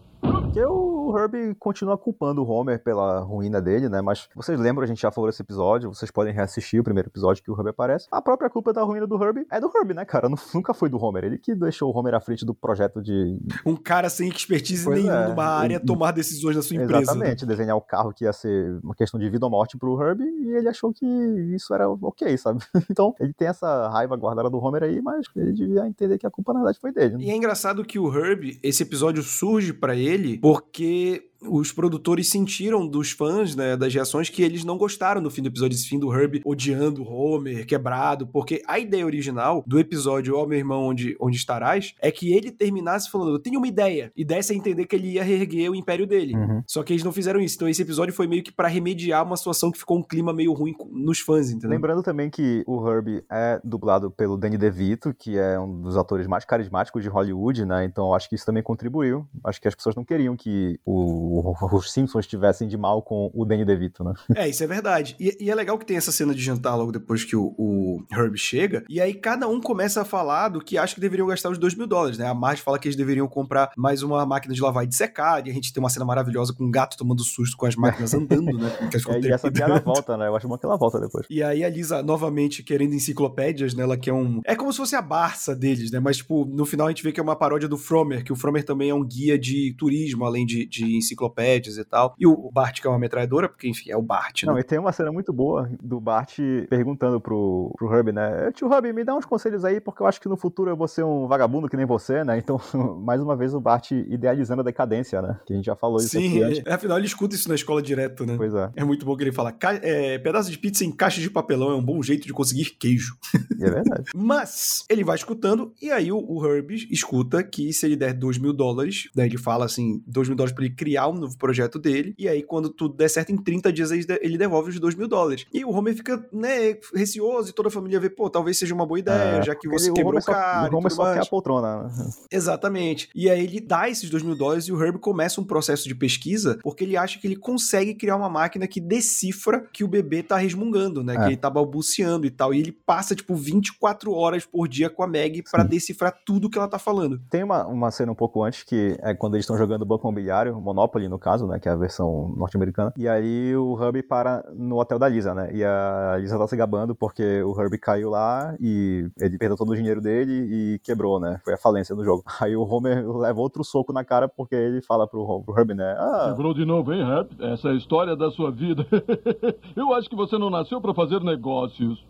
Porque 0.48 0.63
o 0.63 1.13
Herbie 1.18 1.54
continua 1.56 1.98
culpando 1.98 2.42
o 2.42 2.48
Homer 2.50 2.82
pela 2.82 3.20
ruína 3.20 3.62
dele, 3.62 3.89
né? 3.89 4.01
Mas 4.01 4.27
vocês 4.34 4.58
lembram, 4.60 4.84
a 4.84 4.88
gente 4.88 5.01
já 5.01 5.12
falou 5.12 5.30
desse 5.30 5.42
episódio, 5.42 5.94
vocês 5.94 6.10
podem 6.10 6.34
reassistir 6.34 6.80
o 6.80 6.84
primeiro 6.84 7.10
episódio 7.10 7.44
que 7.44 7.51
o 7.51 7.54
Herbie 7.54 7.70
aparece. 7.70 8.08
A 8.12 8.22
própria 8.22 8.50
culpa 8.50 8.72
da 8.74 8.82
ruína 8.82 9.06
do 9.06 9.22
Herbie 9.22 9.46
é 9.51 9.60
do 9.60 9.70
Herbie, 9.75 9.94
né, 9.94 10.06
cara? 10.06 10.30
Nunca 10.56 10.74
foi 10.74 10.89
do 10.89 10.98
Homer. 10.98 11.25
Ele 11.25 11.38
que 11.38 11.54
deixou 11.54 11.94
o 11.94 11.98
Homer 11.98 12.16
à 12.16 12.20
frente 12.22 12.46
do 12.46 12.56
projeto 12.56 13.01
de. 13.01 13.38
Um 13.66 13.75
cara 13.75 14.10
sem 14.10 14.30
expertise 14.30 14.86
Pois 14.86 14.98
nenhuma 15.04 15.25
é. 15.25 15.27
numa 15.27 15.46
área 15.46 15.80
tomar 15.80 16.12
decisões 16.12 16.56
na 16.56 16.62
sua 16.62 16.75
empresa. 16.75 16.94
né? 16.94 17.01
Exatamente, 17.01 17.46
desenhar 17.46 17.75
o 17.75 17.82
carro 17.82 18.13
que 18.13 18.24
ia 18.24 18.34
ser 18.34 18.80
uma 18.82 18.96
questão 18.96 19.20
de 19.20 19.30
vida 19.30 19.46
ou 19.46 19.51
morte 19.51 19.77
pro 19.77 20.01
Herbie 20.01 20.24
e 20.25 20.56
ele 20.56 20.70
achou 20.70 20.92
que 20.94 21.06
isso 21.54 21.74
era 21.74 21.89
ok, 21.89 22.36
sabe? 22.38 22.60
Então 22.89 23.13
ele 23.20 23.34
tem 23.34 23.48
essa 23.50 23.89
raiva 23.89 24.16
guardada 24.16 24.50
do 24.50 24.58
Homer 24.58 24.82
aí, 24.84 25.01
mas 25.01 25.27
ele 25.36 25.51
devia 25.51 25.86
entender 25.86 26.18
que 26.18 26.25
a 26.25 26.32
culpa 26.32 26.54
na 26.54 26.60
verdade 26.60 26.80
foi 26.80 26.92
dele. 26.92 27.18
né? 27.18 27.24
E 27.24 27.30
é 27.30 27.36
engraçado 27.36 27.84
que 27.84 28.00
o 28.00 28.08
Herb, 28.16 28.58
esse 28.63 28.82
episódio 28.82 29.22
surge 29.22 29.74
pra 29.74 29.96
ele 29.96 30.39
porque 30.48 31.32
os 31.41 31.72
produtores 31.72 32.29
sentiram 32.29 32.88
dos 32.88 33.12
fãs, 33.12 33.56
né, 33.56 33.75
das 33.77 33.94
reações, 33.94 34.29
que 34.29 34.41
eles 34.41 34.63
não 34.63 34.77
gostaram 34.77 35.22
no 35.22 35.29
fim 35.29 35.41
do 35.41 35.48
episódio, 35.50 35.75
esse 35.75 35.88
fim 35.88 36.00
do 36.00 36.13
Herb 36.13 36.41
odiando 36.46 37.03
o 37.03 37.08
Homer, 37.08 37.65
quebrado, 37.65 38.27
porque 38.27 38.62
a 38.67 38.79
ideia 38.79 39.06
original 39.06 39.63
do 39.67 39.79
episódio 39.79 40.36
Ó 40.36 40.46
Meu 40.46 40.58
Irmão, 40.58 40.86
Onde, 40.88 41.15
onde 41.20 41.38
Estarás, 41.38 41.94
é 42.01 42.12
que 42.12 42.34
ele 42.34 42.51
terminasse 42.51 43.10
falando, 43.10 43.32
eu 43.34 43.39
tenho 43.39 43.60
uma 43.60 43.67
ideia, 43.67 44.12
e 44.15 44.24
desse 44.25 44.53
a 44.53 44.56
entender 44.56 44.86
que 44.86 44.96
ele 44.96 45.12
ia 45.13 45.24
reerguer 45.24 45.70
o 45.72 45.75
império 45.75 46.08
dele. 46.08 46.36
Uhum. 46.36 46.62
Só 46.67 46.84
que 46.84 46.94
eles 46.94 47.03
não 47.03 47.12
fizeram 47.12 47.39
isso, 47.39 47.56
então 47.56 47.67
esse 47.70 47.82
episódio 47.82 48.13
foi 48.13 48.27
meio 48.27 48.44
que 48.44 48.51
pra 48.51 48.67
remediar 48.67 49.25
uma 49.25 49.38
situação 49.38 49.72
que 49.72 49.77
ficou 49.77 49.98
um 49.98 50.03
clima 50.03 50.34
meio 50.34 50.53
ruim 50.53 50.74
nos 50.91 51.20
fãs, 51.20 51.50
entendeu? 51.50 51.70
Lembrando 51.72 52.01
também 52.03 52.29
que 52.29 52.63
o 52.65 52.88
Herbie 52.89 53.24
é 53.32 53.60
dublado 53.63 54.10
pelo 54.12 54.38
Danny 54.38 54.58
DeVito, 54.58 55.13
que 55.13 55.38
é 55.38 55.60
um 55.60 55.82
dos 55.82 55.98
atores 55.98 56.27
mais 56.27 56.46
carismáticos 56.46 57.03
de 57.03 57.10
Hollywood, 57.10 57.65
né? 57.65 57.86
Então 57.86 58.13
acho 58.13 58.29
que 58.29 58.36
isso 58.36 58.46
também 58.46 58.63
contribuiu. 58.63 59.25
Acho 59.44 59.62
que 59.62 59.67
as 59.67 59.75
pessoas 59.75 59.96
não 59.96 60.03
queriam 60.06 60.36
que 60.36 60.79
o- 60.86 61.26
os 61.72 61.91
Simpsons 61.91 62.25
estivessem 62.25 62.67
de 62.67 62.77
mal 62.77 63.01
com 63.01 63.31
o 63.34 63.46
Danny 63.46 63.65
DeVito, 63.65 64.03
né? 64.03 64.13
É, 64.36 64.48
isso 64.48 64.63
é 64.63 64.67
verdade. 64.67 65.15
E, 65.19 65.38
e 65.39 65.50
é 65.50 65.55
legal 65.55 65.77
que 65.77 65.86
tem 65.86 65.98
essa 65.98 66.12
cena 66.12 66.34
de 66.34 66.41
jantar 66.41 66.75
logo 66.75 66.91
depois 66.91 67.24
que 67.24 67.36
o, 67.36 67.53
o 67.57 68.03
Herb 68.12 68.38
chega, 68.38 68.84
e 68.89 69.01
aí 69.01 69.13
cada 69.13 69.48
um 69.48 69.60
começa 69.60 70.01
a 70.01 70.05
falar 70.05 70.50
do 70.50 70.62
que 70.62 70.77
acha 70.77 70.96
que 70.96 71.01
deveriam 71.01 71.27
gastar 71.27 71.50
os 71.50 71.57
2 71.57 71.75
mil 71.75 71.88
dólares, 71.88 72.17
né? 72.17 72.27
A 72.27 72.34
Marge 72.34 72.62
fala 72.62 72.79
que 72.79 72.88
eles 72.88 72.96
deveriam 72.96 73.27
comprar 73.27 73.72
mais 73.77 74.03
uma 74.03 74.25
máquina 74.25 74.53
de 74.53 74.62
lavar 74.62 74.84
e 74.84 74.88
de 74.88 74.96
secar, 74.96 75.46
e 75.46 75.50
a 75.50 75.53
gente 75.53 75.74
tem 75.74 75.81
uma 75.81 75.89
cena 75.89 76.05
maravilhosa 76.05 76.53
com 76.53 76.63
um 76.63 76.72
gato 76.72 76.98
tomando 76.98 77.24
susto 77.24 77.57
com 77.57 77.65
as 77.65 77.75
máquinas 77.75 78.13
andando, 78.13 78.57
né? 78.57 78.72
É, 78.81 79.19
e 79.27 79.31
essa 79.31 79.51
piada 79.51 79.79
volta, 79.79 80.17
né? 80.17 80.27
Eu 80.27 80.36
acho 80.36 80.48
bom 80.48 80.57
que 80.57 80.65
ela 80.65 80.77
volta 80.77 81.00
depois. 81.00 81.25
E 81.29 81.43
aí 81.43 81.63
a 81.63 81.69
Lisa, 81.69 82.01
novamente, 82.01 82.63
querendo 82.63 82.93
enciclopédias, 82.93 83.74
né? 83.74 83.84
Ela 83.84 83.98
quer 83.98 84.13
um... 84.13 84.41
É 84.46 84.55
como 84.55 84.72
se 84.72 84.77
fosse 84.77 84.96
a 84.96 85.01
Barça 85.01 85.55
deles, 85.55 85.91
né? 85.91 86.00
Mas, 86.00 86.17
tipo, 86.17 86.46
no 86.46 86.65
final 86.65 86.88
a 86.88 86.89
gente 86.89 87.03
vê 87.03 87.12
que 87.12 87.19
é 87.19 87.24
uma 87.24 87.36
paródia 87.36 87.67
do 87.67 87.77
Fromer, 87.77 88.24
que 88.24 88.34
o 88.34 88.36
Fromer 88.36 88.63
também 88.63 88.89
é 88.89 88.93
um 88.93 89.03
guia 89.03 89.38
de 89.38 89.74
turismo, 89.77 90.25
além 90.25 90.46
de, 90.46 90.65
de 90.65 90.98
enciclopédias 91.18 91.78
e 91.78 91.84
tal. 91.84 92.16
E 92.20 92.28
o 92.28 92.50
Bart, 92.52 92.80
que 92.80 92.88
é 92.88 92.90
uma 92.90 93.00
metralhadora, 93.00 93.50
porque, 93.50 93.68
enfim, 93.68 93.90
é 93.90 93.98
o 93.98 94.02
Bart, 94.02 94.44
né? 94.44 94.52
Não, 94.52 94.60
e 94.60 94.64
tem 94.64 94.78
uma 94.80 94.92
cena 94.92 95.12
muito 95.12 95.34
boa 95.34 95.70
do 95.82 96.00
Bart 96.00 96.38
perguntando 96.70 97.20
pro, 97.20 97.74
pro 97.78 97.94
Herbie, 97.94 98.12
né? 98.12 98.52
Tio 98.54 98.72
Herbie, 98.72 98.94
me 98.94 99.04
dá 99.04 99.16
uns 99.16 99.26
conselhos 99.26 99.66
aí, 99.66 99.80
porque 99.82 100.02
eu 100.02 100.08
acho 100.08 100.22
que 100.22 100.30
no 100.30 100.38
futuro 100.38 100.70
eu 100.70 100.78
vou 100.78 100.88
ser 100.88 101.04
um 101.04 101.28
vagabundo 101.28 101.68
que 101.68 101.76
nem 101.78 101.86
você, 101.86 102.24
né? 102.24 102.38
Então, 102.48 102.62
mais 103.04 103.20
uma 103.20 103.36
vez, 103.36 103.54
o 103.54 103.60
Bart 103.60 103.92
idealizando 103.92 104.62
a 104.62 104.64
decadência, 104.64 105.22
né? 105.22 105.38
Que 105.46 105.52
a 105.54 105.56
gente 105.56 105.66
já 105.66 105.76
falou 105.76 105.98
isso 105.98 106.10
Sim, 106.10 106.42
aqui 106.44 106.64
é, 106.66 106.74
afinal 106.74 106.98
ele 106.98 107.08
escuta 107.08 107.36
isso 107.36 107.50
na 107.50 107.56
escola 107.56 107.82
direto, 107.82 108.26
né? 108.26 108.36
Pois 108.38 108.54
é, 108.54 108.70
É 108.76 108.84
muito 108.86 109.06
bom 109.06 109.16
que 109.18 109.24
ele 109.24 109.32
fala: 109.34 109.52
"Ca- 109.52 109.80
é, 109.82 110.18
pedaço 110.18 110.50
de 110.50 110.58
pizza 110.58 110.86
em 110.86 110.92
caixa 110.92 111.20
de 111.20 111.30
papelão 111.30 111.72
é 111.72 111.75
um 111.75 111.84
bom 111.84 112.01
jeito 112.01 112.25
de 112.25 112.32
conseguir 112.34 112.66
queijo. 112.80 113.18
é 113.60 113.70
verdade. 113.70 114.03
Mas 114.16 114.86
ele 114.90 115.03
vai 115.03 115.16
escutando, 115.16 115.74
e 115.82 115.92
aí 115.92 116.12
o, 116.12 116.24
o 116.25 116.46
Herbie 116.46 116.88
escuta 116.90 117.44
que 117.44 117.74
se 117.74 117.86
ele 117.86 117.96
der 117.96 118.14
2 118.14 118.38
mil 118.38 118.53
dólares, 118.53 119.10
daí 119.14 119.27
ele 119.27 119.38
fala 119.38 119.66
assim: 119.66 120.01
2 120.08 120.30
mil 120.30 120.38
dólares 120.38 120.56
pra 120.56 120.64
ele 120.66 120.74
criar 120.74 121.06
um 121.09 121.13
novo 121.17 121.37
projeto 121.37 121.79
dele, 121.79 122.13
e 122.17 122.27
aí 122.27 122.41
quando 122.43 122.70
tudo 122.70 122.96
der 122.96 123.09
certo, 123.09 123.31
em 123.31 123.37
30 123.37 123.72
dias 123.72 123.91
ele 123.91 124.05
de- 124.05 124.20
ele 124.22 124.37
devolve 124.37 124.70
os 124.70 124.79
2 124.79 124.96
mil 124.96 125.07
dólares. 125.07 125.46
E 125.53 125.63
o 125.65 125.70
Homer 125.72 125.96
fica, 125.96 126.25
né, 126.31 126.77
receoso, 126.93 127.50
e 127.50 127.53
toda 127.53 127.70
a 127.70 127.72
família 127.72 128.00
vê, 128.00 128.09
pô, 128.09 128.29
talvez 128.29 128.57
seja 128.57 128.74
uma 128.74 128.85
boa 128.85 129.00
ideia, 129.00 129.39
É, 129.39 129.41
já 129.43 129.55
que 129.55 129.67
você 129.67 129.91
quebrou 129.91 130.17
o 130.17 130.22
só- 130.22 130.31
cara. 130.31 130.74
O 130.74 130.77
Homer 130.77 130.91
só 130.91 131.13
quer 131.13 131.22
a 131.22 131.25
poltrona. 131.25 131.83
né? 131.83 132.09
Exatamente. 132.31 133.09
E 133.15 133.29
aí 133.29 133.43
ele 133.43 133.59
dá 133.59 133.89
esses 133.89 134.09
dois 134.09 134.24
mil 134.24 134.35
dólares 134.35 134.65
e 134.65 134.72
o 134.74 134.81
Herb 134.83 134.98
começa 135.00 135.41
um 135.41 135.43
processo 135.43 135.87
de 135.87 135.96
pesquisa 135.96 136.59
porque 136.63 136.83
ele 136.83 136.96
acha 136.98 137.20
que 137.20 137.27
ele 137.27 137.35
consegue 137.35 137.93
criar 137.93 138.15
uma 138.15 138.29
máquina 138.29 138.67
que 138.67 138.79
decifra 138.79 139.65
que 139.74 139.83
o 139.83 139.87
bebê 139.87 140.22
tá 140.24 140.37
resmungando, 140.37 141.03
né? 141.03 141.15
É. 141.15 141.17
Que 141.17 141.24
ele 141.25 141.37
tá 141.37 141.50
balbuciando 141.50 142.25
e 142.25 142.29
tal. 142.31 142.53
E 142.53 142.59
ele 142.59 142.72
passa, 142.72 143.15
tipo, 143.15 143.35
24 143.35 144.11
horas 144.13 144.46
por 144.46 144.67
dia 144.67 144.89
com 144.89 145.03
a 145.03 145.07
Meg 145.07 145.43
pra 145.51 145.63
Sim. 145.63 145.70
decifrar 145.70 146.13
tudo 146.25 146.50
que 146.50 146.57
ela 146.57 146.67
tá 146.67 146.79
falando. 146.79 147.20
Tem 147.29 147.43
uma, 147.43 147.65
uma 147.67 147.91
cena 147.91 148.11
um 148.11 148.15
pouco 148.15 148.43
antes 148.43 148.63
que 148.63 148.98
é 149.01 149.13
quando 149.13 149.35
eles 149.35 149.43
estão 149.43 149.57
jogando 149.57 149.85
Banco 149.85 150.07
Imobiliário, 150.07 150.59
Monopoly 150.59 150.97
no 151.07 151.20
caso, 151.20 151.46
né? 151.46 151.60
Que 151.60 151.68
é 151.68 151.72
a 151.72 151.75
versão 151.75 152.33
norte-americana. 152.38 152.94
E 152.98 153.07
aí 153.07 153.55
o 153.55 153.77
Herbie 153.81 154.03
para 154.03 154.44
no 154.55 154.79
hotel 154.79 154.98
da 154.98 155.10
Lisa, 155.10 155.33
né? 155.33 155.50
E 155.53 155.64
a 155.64 156.16
Lisa 156.20 156.38
tá 156.38 156.48
se 156.48 156.55
gabando 156.55 156.96
porque 156.96 157.42
o 157.44 157.60
Herbie 157.60 157.77
caiu 157.77 158.10
lá 158.10 158.55
e 158.60 159.10
ele 159.20 159.38
perdeu 159.38 159.57
todo 159.57 159.72
o 159.72 159.75
dinheiro 159.75 160.00
dele 160.00 160.48
e 160.50 160.79
quebrou, 160.79 161.20
né? 161.20 161.42
Foi 161.44 161.53
a 161.53 161.57
falência 161.57 161.94
do 161.94 162.05
jogo. 162.05 162.24
Aí 162.40 162.55
o 162.55 162.64
Homer 162.64 163.05
leva 163.18 163.40
outro 163.40 163.64
soco 163.64 163.92
na 163.92 164.05
cara 164.05 164.29
porque 164.29 164.55
ele 164.55 164.81
fala 164.81 165.07
pro, 165.07 165.44
pro 165.44 165.66
né? 165.66 165.96
Ah, 166.00 166.29
Quebrou 166.29 166.53
de 166.53 166.64
novo, 166.64 166.94
hein, 166.94 167.03
Rap? 167.03 167.29
Essa 167.40 167.70
é 167.70 167.72
a 167.72 167.75
história 167.75 168.16
da 168.16 168.31
sua 168.31 168.51
vida. 168.51 168.86
Eu 169.75 169.94
acho 169.94 170.10
que 170.10 170.16
você 170.16 170.38
não 170.38 170.50
nasceu 170.50 170.79
pra 170.79 170.94
fazer 170.94 171.20
negócios. 171.22 172.03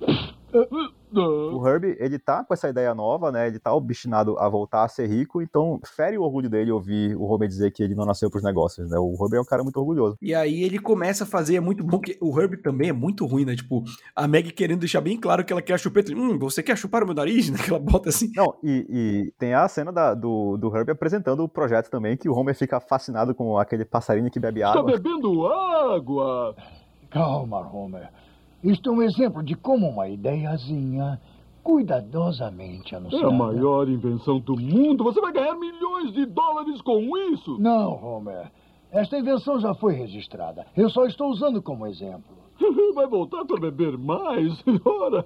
O 1.13 1.65
Herbie, 1.67 1.95
ele 1.99 2.19
tá 2.19 2.43
com 2.43 2.53
essa 2.53 2.69
ideia 2.69 2.93
nova, 2.93 3.31
né? 3.31 3.47
Ele 3.47 3.59
tá 3.59 3.73
obstinado 3.73 4.37
a 4.37 4.47
voltar 4.49 4.83
a 4.83 4.87
ser 4.87 5.07
rico, 5.07 5.41
então 5.41 5.79
fere 5.85 6.17
o 6.17 6.21
orgulho 6.23 6.49
dele 6.49 6.71
ouvir 6.71 7.15
o 7.15 7.23
Homer 7.23 7.47
dizer 7.47 7.71
que 7.71 7.81
ele 7.81 7.95
não 7.95 8.05
nasceu 8.05 8.29
pros 8.29 8.43
negócios, 8.43 8.89
né? 8.89 8.97
O 8.99 9.13
Herbie 9.21 9.37
é 9.37 9.41
um 9.41 9.45
cara 9.45 9.63
muito 9.63 9.77
orgulhoso. 9.77 10.17
E 10.21 10.35
aí 10.35 10.63
ele 10.63 10.79
começa 10.79 11.23
a 11.23 11.27
fazer, 11.27 11.55
é 11.55 11.59
muito 11.59 11.83
bom 11.83 11.99
que 11.99 12.17
o 12.21 12.37
Herb 12.39 12.57
também 12.61 12.89
é 12.89 12.93
muito 12.93 13.25
ruim, 13.25 13.45
né? 13.45 13.55
Tipo, 13.55 13.83
a 14.15 14.27
Meg 14.27 14.51
querendo 14.51 14.79
deixar 14.79 14.99
bem 15.01 15.17
claro 15.19 15.45
que 15.45 15.51
ela 15.53 15.61
quer 15.61 15.73
a 15.73 15.77
chupeta. 15.77 16.11
Hum, 16.13 16.37
você 16.37 16.61
quer 16.61 16.77
chupar 16.77 17.03
o 17.03 17.05
meu 17.05 17.15
nariz? 17.15 17.47
Né? 17.51 17.57
Que 17.63 17.69
ela 17.69 17.79
bota 17.79 18.09
assim. 18.09 18.29
Não, 18.35 18.53
e, 18.61 18.85
e 18.89 19.33
tem 19.39 19.53
a 19.53 19.67
cena 19.69 19.91
da- 19.91 20.13
do, 20.13 20.57
do 20.57 20.75
Herbie 20.75 20.91
apresentando 20.91 21.43
o 21.43 21.47
projeto 21.49 21.89
também, 21.89 22.17
que 22.17 22.27
o 22.29 22.33
Homer 22.35 22.55
fica 22.55 22.79
fascinado 22.79 23.33
com 23.33 23.57
aquele 23.57 23.85
passarinho 23.85 24.29
que 24.29 24.39
bebe 24.39 24.59
Está 24.59 24.71
água. 24.79 24.91
bebendo 24.91 25.47
água. 25.47 26.55
Calma, 27.09 27.59
Homer. 27.71 28.09
Isto 28.63 28.89
é 28.89 28.93
um 28.93 29.01
exemplo 29.01 29.43
de 29.43 29.55
como 29.55 29.87
uma 29.87 30.07
ideiazinha, 30.07 31.19
cuidadosamente 31.63 32.93
É 32.93 32.97
anunciada... 32.97 33.27
a 33.27 33.31
maior 33.31 33.87
invenção 33.89 34.39
do 34.39 34.55
mundo. 34.59 35.03
Você 35.03 35.19
vai 35.21 35.31
ganhar 35.31 35.55
milhões 35.55 36.13
de 36.13 36.25
dólares 36.25 36.81
com 36.81 37.17
isso. 37.33 37.57
Não, 37.59 37.91
Homer. 38.03 38.51
Esta 38.91 39.17
invenção 39.17 39.59
já 39.59 39.73
foi 39.75 39.93
registrada. 39.93 40.65
Eu 40.75 40.89
só 40.89 41.05
estou 41.05 41.29
usando 41.29 41.61
como 41.61 41.85
exemplo. 41.85 42.35
Vai 42.93 43.07
voltar 43.07 43.45
para 43.45 43.59
beber 43.59 43.97
mais? 43.97 44.53
Ora. 44.85 45.25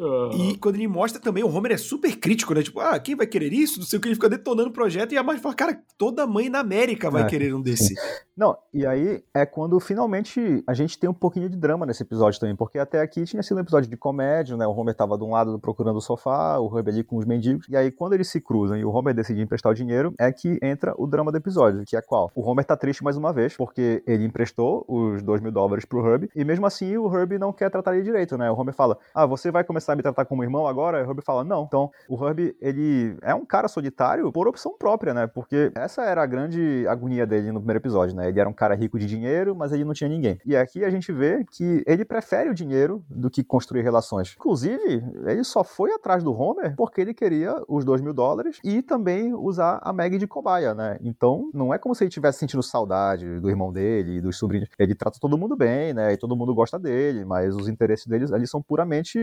Ah. 0.00 0.30
E 0.34 0.56
quando 0.58 0.74
ele 0.76 0.88
mostra 0.88 1.20
também, 1.20 1.42
o 1.42 1.48
Homer 1.48 1.72
é 1.72 1.76
super 1.76 2.14
crítico, 2.18 2.52
né? 2.54 2.62
Tipo, 2.62 2.80
ah, 2.80 2.98
quem 2.98 3.14
vai 3.14 3.26
querer 3.26 3.52
isso? 3.52 3.78
Não 3.78 3.86
sei 3.86 3.98
o 3.98 4.02
que, 4.02 4.08
ele 4.08 4.14
fica 4.14 4.28
detonando 4.28 4.68
o 4.68 4.72
projeto 4.72 5.12
e 5.12 5.16
a 5.18 5.22
Marge 5.22 5.40
fala, 5.40 5.54
cara, 5.54 5.78
toda 5.96 6.26
mãe 6.26 6.48
na 6.48 6.60
América 6.60 7.10
vai 7.10 7.22
É, 7.22 7.26
querer 7.26 7.54
um 7.54 7.62
desse. 7.62 7.94
Não, 8.36 8.56
e 8.72 8.84
aí 8.84 9.22
é 9.32 9.46
quando 9.46 9.78
finalmente 9.78 10.62
a 10.66 10.74
gente 10.74 10.98
tem 10.98 11.08
um 11.08 11.14
pouquinho 11.14 11.48
de 11.48 11.56
drama 11.56 11.86
nesse 11.86 12.02
episódio 12.02 12.38
também, 12.40 12.56
porque 12.56 12.78
até 12.78 13.00
aqui 13.00 13.24
tinha 13.24 13.42
sido 13.42 13.58
um 13.58 13.60
episódio 13.60 13.88
de 13.88 13.96
comédia, 13.96 14.56
né? 14.56 14.66
O 14.66 14.72
Homer 14.72 14.94
tava 14.94 15.16
de 15.16 15.22
um 15.22 15.30
lado 15.30 15.58
procurando 15.60 15.96
o 15.96 16.00
sofá, 16.00 16.58
o 16.58 16.76
Herbie 16.76 16.90
ali 16.90 17.04
com 17.04 17.16
os 17.16 17.24
mendigos, 17.24 17.66
e 17.68 17.76
aí 17.76 17.90
quando 17.92 18.14
eles 18.14 18.28
se 18.28 18.40
cruzam 18.40 18.76
e 18.76 18.84
o 18.84 18.90
Homer 18.90 19.14
decide 19.14 19.40
emprestar 19.40 19.70
o 19.70 19.74
dinheiro, 19.74 20.12
é 20.18 20.32
que 20.32 20.58
entra 20.62 20.94
o 20.98 21.06
drama 21.06 21.30
do 21.30 21.38
episódio, 21.38 21.84
que 21.86 21.96
é 21.96 22.02
qual? 22.02 22.30
O 22.34 22.42
Homer 22.42 22.64
tá 22.64 22.76
triste 22.76 23.04
mais 23.04 23.16
uma 23.16 23.32
vez, 23.32 23.56
porque 23.56 24.02
ele 24.06 24.24
emprestou 24.24 24.84
os 24.88 25.22
dois 25.22 25.40
mil 25.40 25.52
dólares 25.52 25.84
pro 25.84 25.93
Herbie, 26.00 26.30
e 26.34 26.44
mesmo 26.44 26.66
assim 26.66 26.96
o 26.96 27.14
Herbie 27.14 27.38
não 27.38 27.52
quer 27.52 27.70
tratar 27.70 27.94
ele 27.94 28.04
direito, 28.04 28.36
né? 28.38 28.50
O 28.50 28.54
Homer 28.54 28.74
fala, 28.74 28.98
ah, 29.14 29.26
você 29.26 29.50
vai 29.50 29.64
começar 29.64 29.92
a 29.92 29.96
me 29.96 30.02
tratar 30.02 30.24
como 30.24 30.42
irmão 30.42 30.66
agora? 30.66 31.00
E 31.00 31.02
o 31.02 31.10
Herbie 31.10 31.22
fala, 31.22 31.44
não. 31.44 31.64
Então, 31.64 31.90
o 32.08 32.26
Herbie, 32.26 32.56
ele 32.60 33.16
é 33.22 33.34
um 33.34 33.44
cara 33.44 33.68
solitário 33.68 34.32
por 34.32 34.48
opção 34.48 34.74
própria, 34.78 35.12
né? 35.12 35.26
Porque 35.26 35.72
essa 35.74 36.02
era 36.02 36.22
a 36.22 36.26
grande 36.26 36.86
agonia 36.88 37.26
dele 37.26 37.52
no 37.52 37.60
primeiro 37.60 37.80
episódio, 37.80 38.16
né? 38.16 38.28
Ele 38.28 38.40
era 38.40 38.48
um 38.48 38.52
cara 38.52 38.74
rico 38.74 38.98
de 38.98 39.06
dinheiro, 39.06 39.54
mas 39.54 39.72
ele 39.72 39.84
não 39.84 39.92
tinha 39.92 40.08
ninguém. 40.08 40.38
E 40.44 40.56
aqui 40.56 40.84
a 40.84 40.90
gente 40.90 41.12
vê 41.12 41.44
que 41.50 41.82
ele 41.86 42.04
prefere 42.04 42.50
o 42.50 42.54
dinheiro 42.54 43.04
do 43.08 43.30
que 43.30 43.42
construir 43.44 43.82
relações. 43.82 44.34
Inclusive, 44.36 45.04
ele 45.26 45.44
só 45.44 45.62
foi 45.64 45.92
atrás 45.92 46.22
do 46.22 46.32
Homer 46.32 46.74
porque 46.76 47.00
ele 47.00 47.14
queria 47.14 47.54
os 47.68 47.84
dois 47.84 48.00
mil 48.00 48.12
dólares 48.12 48.58
e 48.64 48.82
também 48.82 49.34
usar 49.34 49.80
a 49.82 49.92
Maggie 49.92 50.18
de 50.18 50.26
cobaia, 50.26 50.74
né? 50.74 50.98
Então, 51.02 51.50
não 51.52 51.72
é 51.72 51.78
como 51.78 51.94
se 51.94 52.04
ele 52.04 52.08
estivesse 52.08 52.38
sentindo 52.38 52.62
saudade 52.62 53.40
do 53.40 53.48
irmão 53.48 53.72
dele, 53.72 54.20
dos 54.20 54.38
sobrinhos. 54.38 54.68
Ele 54.78 54.94
trata 54.94 55.18
todo 55.20 55.38
mundo 55.38 55.56
bem, 55.56 55.83
né? 55.92 56.12
E 56.12 56.16
todo 56.16 56.36
mundo 56.36 56.54
gosta 56.54 56.78
dele, 56.78 57.24
mas 57.24 57.54
os 57.54 57.68
interesses 57.68 58.06
deles 58.06 58.32
ali 58.32 58.46
são 58.46 58.62
puramente 58.62 59.18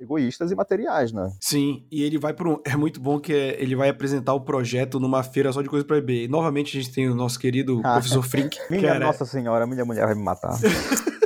egoístas 0.00 0.52
e 0.52 0.54
materiais, 0.54 1.12
né? 1.12 1.30
Sim, 1.40 1.84
e 1.90 2.02
ele 2.02 2.18
vai 2.18 2.32
para 2.34 2.48
um. 2.48 2.58
É 2.64 2.76
muito 2.76 3.00
bom 3.00 3.18
que 3.18 3.32
é- 3.32 3.60
ele 3.62 3.74
vai 3.74 3.88
apresentar 3.88 4.34
o 4.34 4.40
projeto 4.40 5.00
numa 5.00 5.22
feira 5.22 5.52
só 5.52 5.62
de 5.62 5.68
coisa 5.68 5.84
pra 5.84 5.96
beber. 5.96 6.24
E 6.24 6.28
novamente 6.28 6.76
a 6.76 6.80
gente 6.82 6.94
tem 6.94 7.08
o 7.08 7.14
nosso 7.14 7.38
querido 7.38 7.80
Ah, 7.82 7.94
professor 7.94 8.22
Frink. 8.22 8.56
Minha 8.70 8.82
Cara, 8.82 9.06
Nossa 9.06 9.24
Senhora, 9.24 9.66
minha 9.66 9.84
mulher 9.84 10.04
vai 10.06 10.14
me 10.14 10.22
matar. 10.22 10.56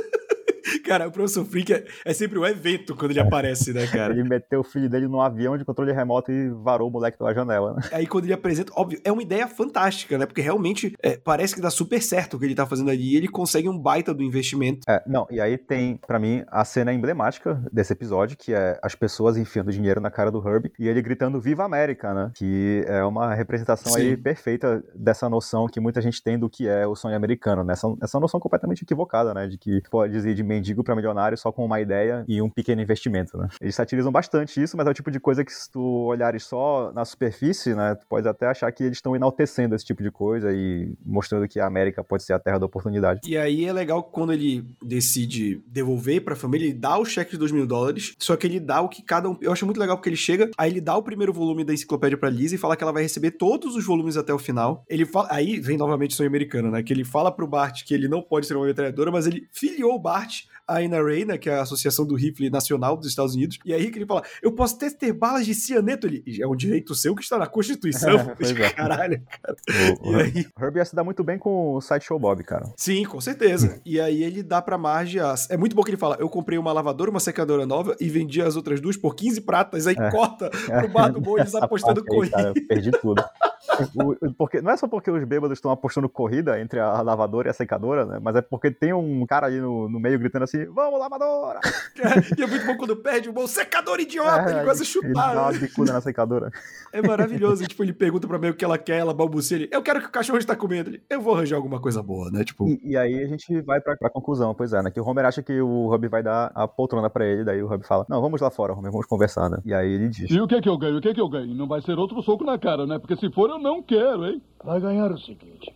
cara, 0.89 1.07
o 1.07 1.11
professor 1.11 1.45
Frink 1.45 1.71
é, 1.71 1.85
é 2.03 2.13
sempre 2.13 2.39
um 2.39 2.45
evento 2.45 2.95
quando 2.95 3.11
ele 3.11 3.19
aparece, 3.19 3.71
né, 3.71 3.85
cara? 3.85 4.11
Ele 4.11 4.23
meteu 4.23 4.61
o 4.61 4.63
filho 4.63 4.89
dele 4.89 5.07
num 5.07 5.21
avião 5.21 5.55
de 5.55 5.63
controle 5.63 5.91
remoto 5.91 6.31
e 6.31 6.49
varou 6.49 6.89
o 6.89 6.91
moleque 6.91 7.15
pela 7.15 7.31
janela, 7.31 7.75
né? 7.75 7.81
Aí 7.91 8.07
quando 8.07 8.23
ele 8.23 8.33
apresenta, 8.33 8.73
óbvio, 8.75 8.99
é 9.03 9.11
uma 9.11 9.21
ideia 9.21 9.47
fantástica, 9.47 10.17
né? 10.17 10.25
Porque 10.25 10.41
realmente 10.41 10.95
é, 11.03 11.15
parece 11.15 11.53
que 11.53 11.61
dá 11.61 11.69
super 11.69 12.01
certo 12.01 12.37
o 12.37 12.39
que 12.39 12.45
ele 12.45 12.55
tá 12.55 12.65
fazendo 12.65 12.89
ali 12.89 13.13
e 13.13 13.15
ele 13.15 13.27
consegue 13.27 13.69
um 13.69 13.77
baita 13.77 14.15
do 14.15 14.23
investimento. 14.23 14.79
É, 14.89 15.03
não, 15.05 15.27
e 15.29 15.39
aí 15.39 15.59
tem, 15.59 15.97
pra 16.07 16.17
mim, 16.17 16.43
a 16.47 16.65
cena 16.65 16.91
emblemática 16.91 17.63
desse 17.71 17.93
episódio, 17.93 18.35
que 18.35 18.51
é 18.51 18.79
as 18.81 18.95
pessoas 18.95 19.37
enfiando 19.37 19.71
dinheiro 19.71 20.01
na 20.01 20.09
cara 20.09 20.31
do 20.31 20.45
Herbie 20.47 20.71
e 20.79 20.87
ele 20.87 21.03
gritando 21.03 21.39
Viva 21.39 21.63
América, 21.63 22.15
né? 22.15 22.31
Que 22.33 22.83
é 22.87 23.03
uma 23.03 23.35
representação 23.35 23.93
aí 23.95 24.15
Sim. 24.15 24.23
perfeita 24.23 24.83
dessa 24.95 25.29
noção 25.29 25.67
que 25.67 25.79
muita 25.79 26.01
gente 26.01 26.23
tem 26.23 26.39
do 26.39 26.49
que 26.49 26.67
é 26.67 26.87
o 26.87 26.95
sonho 26.95 27.15
americano, 27.15 27.63
né? 27.63 27.73
Essa, 27.73 27.87
essa 28.01 28.19
noção 28.19 28.39
completamente 28.39 28.81
equivocada, 28.81 29.35
né? 29.35 29.45
De 29.45 29.59
que 29.59 29.83
pode 29.91 30.17
ir 30.17 30.33
de 30.33 30.43
mendigo 30.43 30.78
pra 30.83 30.95
milionário 30.95 31.37
só 31.37 31.51
com 31.51 31.65
uma 31.65 31.79
ideia 31.79 32.23
e 32.27 32.41
um 32.41 32.49
pequeno 32.49 32.81
investimento, 32.81 33.37
né? 33.37 33.47
Eles 33.61 33.75
satirizam 33.75 34.11
bastante 34.11 34.61
isso, 34.61 34.75
mas 34.77 34.87
é 34.87 34.89
o 34.89 34.93
tipo 34.93 35.11
de 35.11 35.19
coisa 35.19 35.43
que 35.43 35.51
se 35.51 35.71
tu 35.71 35.81
olhares 35.81 36.43
só 36.43 36.91
na 36.93 37.05
superfície, 37.05 37.73
né? 37.75 37.95
Tu 37.95 38.05
pode 38.07 38.27
até 38.27 38.47
achar 38.47 38.71
que 38.71 38.83
eles 38.83 38.97
estão 38.97 39.15
enaltecendo 39.15 39.75
esse 39.75 39.85
tipo 39.85 40.03
de 40.03 40.11
coisa 40.11 40.51
e 40.51 40.93
mostrando 41.05 41.47
que 41.47 41.59
a 41.59 41.65
América 41.65 42.03
pode 42.03 42.23
ser 42.23 42.33
a 42.33 42.39
terra 42.39 42.59
da 42.59 42.65
oportunidade. 42.65 43.21
E 43.27 43.37
aí 43.37 43.65
é 43.65 43.73
legal 43.73 44.03
quando 44.03 44.33
ele 44.33 44.65
decide 44.83 45.61
devolver 45.67 46.23
pra 46.23 46.35
família, 46.35 46.67
ele 46.67 46.73
dá 46.73 46.97
o 46.97 47.05
cheque 47.05 47.31
de 47.31 47.37
dois 47.37 47.51
mil 47.51 47.65
dólares, 47.65 48.13
só 48.19 48.35
que 48.35 48.47
ele 48.47 48.59
dá 48.59 48.81
o 48.81 48.89
que 48.89 49.01
cada 49.01 49.29
um. 49.29 49.37
Eu 49.41 49.51
acho 49.51 49.65
muito 49.65 49.79
legal 49.79 49.97
porque 49.97 50.09
ele 50.09 50.15
chega, 50.15 50.49
aí 50.57 50.71
ele 50.71 50.81
dá 50.81 50.95
o 50.95 51.03
primeiro 51.03 51.33
volume 51.33 51.63
da 51.63 51.73
enciclopédia 51.73 52.17
pra 52.17 52.29
Lisa 52.29 52.55
e 52.55 52.57
fala 52.57 52.75
que 52.75 52.83
ela 52.83 52.91
vai 52.91 53.03
receber 53.03 53.31
todos 53.31 53.75
os 53.75 53.85
volumes 53.85 54.17
até 54.17 54.33
o 54.33 54.39
final. 54.39 54.83
Ele 54.87 55.05
fala. 55.05 55.27
Aí 55.31 55.59
vem 55.59 55.77
novamente 55.77 56.11
o 56.11 56.15
sonho 56.15 56.29
americano, 56.29 56.71
né? 56.71 56.81
Que 56.83 56.93
ele 56.93 57.03
fala 57.03 57.31
pro 57.31 57.47
Bart 57.47 57.83
que 57.83 57.93
ele 57.93 58.07
não 58.07 58.21
pode 58.21 58.47
ser 58.47 58.55
uma 58.55 58.65
metralhadora, 58.65 59.11
mas 59.11 59.27
ele 59.27 59.47
filiou 59.51 59.95
o 59.95 59.99
Bart 59.99 60.43
à 60.69 60.81
NRA, 60.81 61.25
né? 61.25 61.37
Que 61.37 61.49
é 61.49 61.55
a 61.55 61.61
Associação 61.61 62.05
do 62.05 62.15
Rifle 62.15 62.49
Nacional 62.49 62.95
dos 62.95 63.07
Estados 63.07 63.35
Unidos. 63.35 63.57
E 63.65 63.73
aí 63.73 63.89
que 63.91 63.97
ele 63.97 64.05
fala: 64.05 64.23
Eu 64.41 64.51
posso 64.51 64.75
até 64.75 64.89
ter 64.89 65.11
balas 65.13 65.45
de 65.45 65.53
cianeto. 65.55 66.07
Ele 66.07 66.23
é 66.41 66.47
um 66.47 66.55
direito 66.55 66.93
seu 66.95 67.15
que 67.15 67.23
está 67.23 67.37
na 67.37 67.47
Constituição. 67.47 68.09
É. 68.59 68.69
Caralho, 68.71 69.21
cara. 69.41 69.55
O, 70.03 70.11
E 70.11 70.15
aí? 70.21 70.45
o 70.59 70.63
Herbie 70.63 70.79
ia 70.79 70.85
se 70.85 70.95
dar 70.95 71.03
muito 71.03 71.23
bem 71.23 71.37
com 71.37 71.75
o 71.75 71.81
Sideshow 71.81 72.19
Bob, 72.19 72.43
cara. 72.43 72.71
Sim, 72.75 73.03
com 73.05 73.19
certeza. 73.21 73.79
E 73.85 73.99
aí 73.99 74.23
ele 74.23 74.43
dá 74.43 74.61
pra 74.61 74.77
Marge 74.77 75.19
as... 75.19 75.49
É 75.49 75.57
muito 75.57 75.75
bom 75.75 75.83
que 75.83 75.89
ele 75.91 75.97
fala, 75.97 76.15
eu 76.19 76.29
comprei 76.29 76.57
uma 76.59 76.71
lavadora, 76.71 77.09
uma 77.09 77.19
secadora 77.19 77.65
nova 77.65 77.95
e 77.99 78.07
vendi 78.09 78.41
as 78.41 78.55
outras 78.55 78.79
duas 78.79 78.95
por 78.97 79.15
15 79.15 79.41
pratas. 79.41 79.87
Aí 79.87 79.95
É. 79.97 80.11
corta 80.11 80.49
pro 80.49 80.87
bar 80.89 81.09
do 81.09 81.19
boi, 81.21 81.41
apostando 81.61 82.03
corrida. 82.05 82.53
eu 82.55 82.67
perdi 82.67 82.91
tudo. 82.91 83.23
O- 83.95 84.33
porque, 84.33 84.61
não 84.61 84.71
é 84.71 84.77
só 84.77 84.87
porque 84.87 85.09
os 85.11 85.23
bêbados 85.23 85.57
estão 85.57 85.71
apostando 85.71 86.09
corrida 86.09 86.59
entre 86.59 86.79
a 86.79 87.01
lavadora 87.01 87.47
e 87.47 87.51
a 87.51 87.53
secadora, 87.53 88.05
né? 88.05 88.19
Mas 88.21 88.35
é 88.35 88.41
porque 88.41 88.71
tem 88.71 88.93
um 88.93 89.25
cara 89.25 89.47
ali 89.47 89.59
no, 89.59 89.87
no 89.89 89.99
meio 89.99 90.17
gritando 90.19 90.43
assim: 90.43 90.65
Vamos, 90.65 90.99
lavadora! 90.99 91.59
e 92.37 92.43
é 92.43 92.47
muito 92.47 92.65
bom 92.65 92.77
quando 92.77 92.95
perde 92.97 93.29
o 93.29 93.33
bom 93.33 93.47
secador 93.47 93.99
idiota, 93.99 94.49
ele 94.51 94.63
quase 94.63 94.83
Ele 95.03 95.13
dá 95.13 95.31
uma 95.31 95.51
chutar. 95.53 95.59
bicuda 95.59 95.93
na 95.93 96.01
secadora. 96.01 96.51
É 96.91 97.01
maravilhoso. 97.03 97.63
Tipo, 97.67 97.83
ele 97.83 97.93
pergunta 97.93 98.27
pra 98.27 98.39
mim 98.39 98.49
o 98.49 98.53
que 98.55 98.65
ela 98.65 98.77
quer, 98.77 98.97
ela 98.97 99.13
balbucia 99.13 99.57
ele, 99.57 99.69
eu 99.71 99.81
quero 99.83 100.01
que 100.01 100.07
o 100.07 100.11
cachorro 100.11 100.39
está 100.39 100.55
comendo. 100.55 100.89
Ele, 100.89 101.03
eu 101.07 101.21
vou 101.21 101.35
arranjar 101.35 101.55
alguma 101.57 101.79
coisa 101.79 102.01
boa, 102.01 102.31
né? 102.31 102.43
Tipo, 102.43 102.67
E, 102.67 102.79
e 102.83 102.97
aí 102.97 103.23
a 103.23 103.27
gente 103.27 103.61
vai 103.61 103.79
pra, 103.79 103.95
pra 103.95 104.09
conclusão, 104.09 104.55
pois 104.55 104.73
é, 104.73 104.81
né? 104.81 104.89
Que 104.89 104.99
o 104.99 105.05
Homer 105.07 105.25
acha 105.25 105.43
que 105.43 105.61
o 105.61 105.93
Hub 105.93 106.07
vai 106.07 106.23
dar 106.23 106.51
a 106.55 106.67
poltrona 106.67 107.07
pra 107.09 107.25
ele, 107.25 107.43
daí 107.43 107.61
o 107.61 107.71
Hub 107.71 107.85
fala: 107.85 108.05
Não, 108.09 108.19
vamos 108.21 108.41
lá 108.41 108.49
fora, 108.49 108.73
Homer, 108.73 108.91
vamos 108.91 109.05
conversar, 109.05 109.49
né? 109.49 109.59
E 109.63 109.71
aí 109.73 109.91
ele 109.91 110.09
diz: 110.09 110.31
E 110.31 110.41
o 110.41 110.47
que 110.47 110.55
é 110.55 110.61
que 110.61 110.67
eu 110.69 110.77
ganho? 110.79 110.97
O 110.97 111.01
que 111.01 111.09
é 111.09 111.13
que 111.13 111.21
eu 111.21 111.29
ganho? 111.29 111.53
Não 111.53 111.67
vai 111.67 111.81
ser 111.81 111.97
outro 111.99 112.19
soco 112.23 112.43
na 112.43 112.57
cara, 112.57 112.87
né? 112.87 112.97
Porque 112.97 113.15
se 113.15 113.31
for, 113.31 113.49
eu 113.51 113.58
não 113.59 113.81
quero, 113.81 114.25
hein? 114.25 114.41
Vai 114.63 114.79
ganhar 114.79 115.11
o 115.11 115.19
seguinte: 115.19 115.73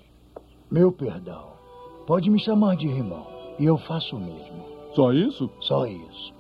meu 0.71 0.91
perdão. 0.91 1.53
Pode 2.07 2.29
me 2.29 2.39
chamar 2.39 2.75
de 2.75 2.87
irmão. 2.87 3.25
E 3.59 3.65
eu 3.65 3.77
faço 3.77 4.15
o 4.15 4.19
mesmo. 4.19 4.65
Só 4.95 5.13
isso? 5.13 5.49
Só 5.61 5.85
isso. 5.85 6.33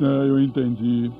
É, 0.00 0.04
eu 0.04 0.40
entendi, 0.40 1.12